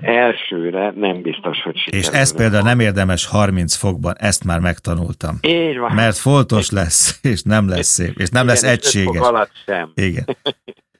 elsőre 0.00 0.92
nem 0.96 1.22
biztos, 1.22 1.62
hogy 1.62 1.76
sikerül. 1.76 2.00
És 2.00 2.06
ez 2.06 2.34
például 2.34 2.62
nem 2.62 2.80
érdemes 2.80 3.26
30 3.26 3.74
fokban, 3.74 4.14
ezt 4.18 4.44
már 4.44 4.60
megtanultam. 4.60 5.38
Így 5.40 5.78
van. 5.78 5.94
Mert 5.94 6.16
foltos 6.16 6.70
lesz, 6.70 7.18
és 7.32 7.42
nem 7.42 7.68
lesz 7.68 7.86
szép, 7.88 8.18
és 8.18 8.28
nem 8.28 8.42
Igen, 8.42 8.54
lesz 8.54 8.70
egységes. 8.70 9.20
alatt 9.20 9.52
sem. 9.66 9.92
Igen. 9.94 10.24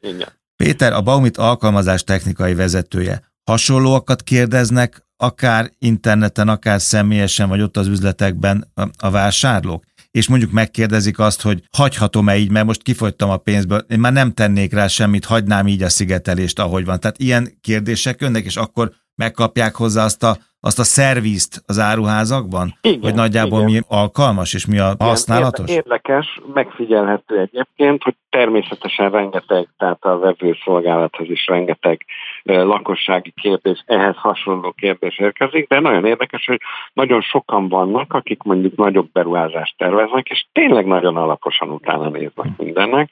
Igen. 0.00 0.28
Péter, 0.56 0.92
a 0.92 1.02
Baumit 1.02 1.36
alkalmazás 1.36 2.04
technikai 2.04 2.54
vezetője. 2.54 3.20
Hasonlóakat 3.44 4.22
kérdeznek, 4.22 5.06
akár 5.16 5.70
interneten, 5.78 6.48
akár 6.48 6.80
személyesen, 6.80 7.48
vagy 7.48 7.60
ott 7.60 7.76
az 7.76 7.86
üzletekben 7.86 8.72
a 8.98 9.10
vásárlók? 9.10 9.84
És 10.10 10.28
mondjuk 10.28 10.50
megkérdezik 10.50 11.18
azt, 11.18 11.42
hogy 11.42 11.62
hagyhatom-e 11.76 12.36
így, 12.36 12.50
mert 12.50 12.66
most 12.66 12.82
kifogytam 12.82 13.30
a 13.30 13.36
pénzből, 13.36 13.84
én 13.88 13.98
már 13.98 14.12
nem 14.12 14.32
tennék 14.32 14.72
rá 14.72 14.86
semmit, 14.86 15.24
hagynám 15.24 15.66
így 15.66 15.82
a 15.82 15.88
szigetelést, 15.88 16.58
ahogy 16.58 16.84
van. 16.84 17.00
Tehát 17.00 17.18
ilyen 17.18 17.48
kérdések 17.60 18.20
jönnek, 18.20 18.44
és 18.44 18.56
akkor 18.56 18.90
megkapják 19.14 19.74
hozzá 19.74 20.04
azt 20.04 20.22
a, 20.22 20.36
azt 20.60 20.78
a 20.78 20.84
szervízt 20.84 21.62
az 21.66 21.78
áruházakban? 21.78 22.74
Igen, 22.80 23.00
hogy 23.00 23.14
nagyjából 23.14 23.60
igen. 23.60 23.70
mi 23.72 23.80
alkalmas, 23.88 24.54
és 24.54 24.66
mi 24.66 24.78
a 24.78 24.94
használatos? 24.98 25.70
Érdekes, 25.70 26.40
megfigyelhető 26.54 27.38
egyébként, 27.40 28.02
hogy 28.02 28.14
természetesen 28.30 29.10
rengeteg, 29.10 29.68
tehát 29.78 30.04
a 30.04 30.18
vevőszolgálathoz 30.18 31.30
is 31.30 31.46
rengeteg 31.46 32.04
lakossági 32.42 33.32
kérdés, 33.40 33.82
ehhez 33.86 34.16
hasonló 34.16 34.72
kérdés 34.76 35.18
érkezik, 35.18 35.68
de 35.68 35.80
nagyon 35.80 36.04
érdekes, 36.04 36.46
hogy 36.46 36.60
nagyon 36.92 37.20
sokan 37.20 37.68
vannak, 37.68 38.12
akik 38.12 38.42
mondjuk 38.42 38.76
nagyobb 38.76 39.08
beruházást 39.12 39.74
terveznek, 39.76 40.28
és 40.28 40.46
tényleg 40.52 40.86
nagyon 40.86 41.16
alaposan 41.16 41.70
utána 41.70 42.08
néznek 42.08 42.48
mindennek, 42.56 43.10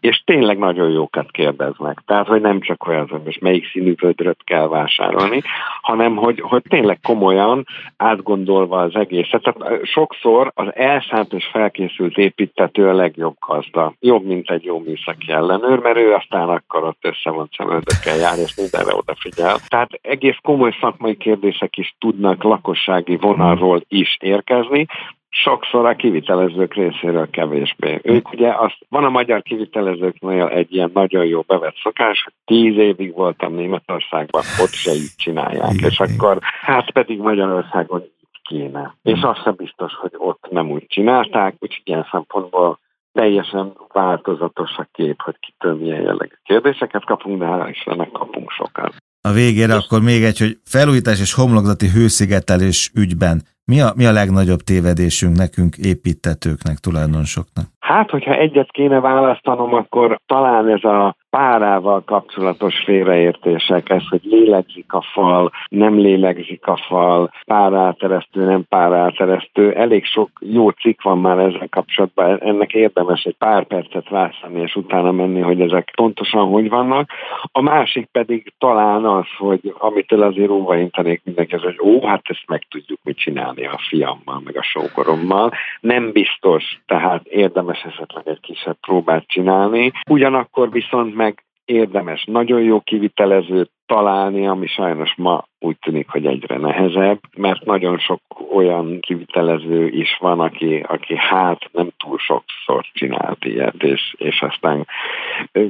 és 0.00 0.22
tényleg 0.24 0.58
nagyon 0.58 0.90
jókat 0.90 1.30
kérdeznek. 1.30 2.02
Tehát, 2.06 2.26
hogy 2.26 2.40
nem 2.40 2.60
csak 2.60 2.86
olyan, 2.86 3.08
hogy 3.08 3.20
most 3.24 3.40
melyik 3.40 3.70
színű 3.70 3.94
vödröt 4.00 4.40
kell 4.44 4.68
vásárolni, 4.68 5.42
hanem 5.80 6.16
hogy, 6.16 6.40
hogy 6.40 6.62
tényleg 6.68 6.98
komolyan 7.02 7.66
átgondolva 7.96 8.80
az 8.80 8.94
egészet. 8.94 9.42
Tehát 9.42 9.84
sokszor 9.86 10.50
az 10.54 10.74
elszánt 10.74 11.32
és 11.32 11.48
felkészült 11.52 12.16
építető 12.16 12.88
a 12.88 12.94
legjobb 12.94 13.36
gazda. 13.46 13.92
Jobb, 14.00 14.24
mint 14.24 14.50
egy 14.50 14.64
jó 14.64 14.78
műszaki 14.78 15.32
ellenőr, 15.32 15.78
mert 15.78 15.98
ő 15.98 16.12
aztán 16.12 16.48
akkor 16.48 16.84
ott 16.84 16.98
összevont 17.00 17.52
szemöldökkel 17.56 18.16
jár, 18.16 18.38
és 18.38 18.54
mindenre 18.70 18.96
odafigyel. 18.96 19.56
Tehát 19.68 19.90
egész 20.02 20.36
komoly 20.42 20.76
szakmai 20.80 21.16
kérdések 21.16 21.76
is 21.76 21.94
tudnak 21.98 22.42
lakossági 22.42 23.16
vonalról 23.16 23.82
is 23.88 24.16
érkezni, 24.20 24.86
sokszor 25.28 25.86
a 25.86 25.96
kivitelezők 25.96 26.74
részéről 26.74 27.30
kevésbé. 27.30 28.00
Ők 28.02 28.32
ugye 28.32 28.52
azt, 28.52 28.76
van 28.88 29.04
a 29.04 29.08
magyar 29.08 29.42
kivitelezőknél 29.42 30.46
egy 30.46 30.74
ilyen 30.74 30.90
nagyon 30.94 31.24
jó 31.24 31.40
bevett 31.40 31.76
szokás, 31.82 32.22
hogy 32.24 32.32
tíz 32.44 32.76
évig 32.76 33.14
voltam 33.14 33.54
Németországban, 33.54 34.42
ott 34.60 34.72
se 34.72 34.92
így 34.92 35.14
csinálják, 35.16 35.72
igen, 35.72 35.90
és 35.90 36.00
akkor 36.00 36.38
hát 36.62 36.90
pedig 36.90 37.18
Magyarországon 37.18 38.02
kéne. 38.42 38.94
És 39.02 39.22
az 39.22 39.42
sem 39.42 39.54
biztos, 39.56 39.92
hogy 39.94 40.12
ott 40.16 40.46
nem 40.50 40.70
úgy 40.70 40.86
csinálták, 40.86 41.54
úgyhogy 41.58 41.82
ilyen 41.84 42.08
szempontból 42.10 42.78
teljesen 43.16 43.72
változatos 43.92 44.76
a 44.76 44.86
kép, 44.92 45.22
hogy 45.22 45.36
kitől 45.38 45.74
milyen 45.74 46.02
jellegű 46.02 46.36
kérdéseket 46.42 47.04
kapunk, 47.04 47.38
de 47.38 47.46
hála 47.46 47.68
Istennek 47.68 48.10
kapunk 48.10 48.50
sokat. 48.50 48.94
A 49.28 49.32
végére 49.32 49.74
és 49.74 49.84
akkor 49.84 50.00
még 50.02 50.22
egy, 50.22 50.38
hogy 50.38 50.58
felújítás 50.64 51.20
és 51.20 51.34
homlokzati 51.34 51.88
hőszigetelés 51.88 52.90
ügyben 52.94 53.36
mi 53.72 53.80
a, 53.80 53.92
mi 53.96 54.06
a 54.06 54.12
legnagyobb 54.12 54.60
tévedésünk 54.70 55.36
nekünk, 55.36 55.76
építetőknek, 55.76 56.76
tulajdonosoknak? 56.76 57.66
Hát, 57.78 58.10
hogyha 58.10 58.34
egyet 58.34 58.70
kéne 58.70 59.00
választanom, 59.00 59.74
akkor 59.74 60.20
talán 60.26 60.68
ez 60.68 60.84
a 60.84 61.16
párával 61.36 62.02
kapcsolatos 62.04 62.82
félreértések, 62.84 63.90
ez, 63.90 64.08
hogy 64.08 64.20
lélegzik 64.22 64.92
a 64.92 65.02
fal, 65.12 65.50
nem 65.68 65.98
lélegzik 65.98 66.66
a 66.66 66.76
fal, 66.76 67.30
párálteresztő, 67.46 68.44
nem 68.44 68.64
párálteresztő. 68.68 69.72
Elég 69.72 70.04
sok 70.04 70.30
jó 70.40 70.70
cikk 70.70 71.02
van 71.02 71.18
már 71.18 71.38
ezzel 71.38 71.68
kapcsolatban, 71.70 72.40
ennek 72.40 72.72
érdemes 72.72 73.22
egy 73.22 73.36
pár 73.38 73.64
percet 73.64 74.08
rászállni, 74.08 74.60
és 74.60 74.76
utána 74.76 75.12
menni, 75.12 75.40
hogy 75.40 75.60
ezek 75.60 75.92
pontosan 75.96 76.48
hogy 76.48 76.68
vannak. 76.68 77.10
A 77.52 77.60
másik 77.60 78.08
pedig 78.12 78.52
talán 78.58 79.04
az, 79.04 79.26
hogy 79.38 79.74
amitől 79.78 80.22
azért 80.22 80.50
óvaintenék 80.50 81.20
mindenki, 81.24 81.56
hogy 81.56 81.78
ó, 81.82 82.06
hát 82.06 82.22
ezt 82.24 82.44
meg 82.46 82.66
tudjuk 82.70 82.98
mit 83.02 83.18
csinálni 83.18 83.66
a 83.66 83.80
fiammal, 83.88 84.40
meg 84.44 84.56
a 84.56 84.62
sókorommal. 84.62 85.52
Nem 85.80 86.12
biztos, 86.12 86.80
tehát 86.86 87.26
érdemes 87.26 87.82
esetleg 87.82 88.28
egy 88.28 88.40
kisebb 88.40 88.76
próbát 88.80 89.24
csinálni. 89.26 89.92
Ugyanakkor 90.08 90.70
viszont 90.70 91.14
meg 91.14 91.25
érdemes 91.66 92.24
nagyon 92.24 92.60
jó 92.60 92.80
kivitelezőt 92.80 93.70
találni, 93.86 94.46
ami 94.46 94.66
sajnos 94.66 95.14
ma 95.16 95.44
úgy 95.58 95.76
tűnik, 95.78 96.08
hogy 96.08 96.26
egyre 96.26 96.58
nehezebb, 96.58 97.20
mert 97.36 97.64
nagyon 97.64 97.98
sok 97.98 98.20
olyan 98.52 99.00
kivitelező 99.00 99.88
is 99.88 100.16
van, 100.20 100.40
aki, 100.40 100.84
aki 100.88 101.16
hát 101.16 101.60
nem 101.72 101.90
túl 101.98 102.18
sokszor 102.18 102.84
csinált 102.92 103.44
ilyet, 103.44 103.82
és, 103.82 104.14
és 104.18 104.42
aztán 104.42 104.86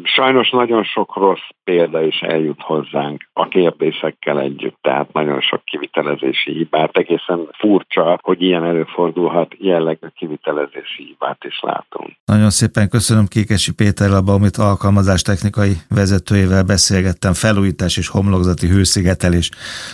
sajnos 0.03 0.51
nagyon 0.51 0.85
sok 0.85 1.17
rossz 1.17 1.49
példa 1.65 2.03
is 2.03 2.21
eljut 2.21 2.61
hozzánk 2.61 3.29
a 3.33 3.49
kérdésekkel 3.49 4.41
együtt, 4.41 4.77
tehát 4.81 5.13
nagyon 5.13 5.41
sok 5.41 5.65
kivitelezési 5.65 6.53
hibát, 6.53 6.97
egészen 6.97 7.49
furcsa, 7.59 8.19
hogy 8.23 8.43
ilyen 8.43 8.65
előfordulhat, 8.65 9.55
jellegű 9.59 10.07
kivitelezési 10.15 11.03
hibát 11.05 11.45
is 11.45 11.61
látunk. 11.61 12.11
Nagyon 12.25 12.51
szépen 12.51 12.89
köszönöm 12.89 13.27
Kékesi 13.27 13.75
Péter 13.75 14.11
a 14.11 14.23
Baumit 14.23 14.57
alkalmazás 14.57 15.23
technikai 15.23 15.73
vezetőjével 15.89 16.63
beszélgettem, 16.63 17.33
felújítás 17.33 17.97
és 17.97 18.09
homlokzati 18.09 18.67
hőszigetelés 18.69 19.51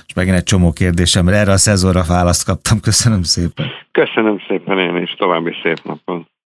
és 0.07 0.14
megint 0.14 0.37
egy 0.37 0.42
csomó 0.42 0.72
kérdésemre 0.72 1.37
erre 1.37 1.52
a 1.52 1.57
szezonra 1.57 2.02
választ 2.09 2.44
kaptam. 2.44 2.81
Köszönöm 2.81 3.22
szépen. 3.22 3.66
Köszönöm 3.92 4.38
szépen 4.48 4.78
én 4.78 4.96
is, 4.96 5.14
további 5.14 5.52
szép 5.62 5.83
napot. 5.85 6.32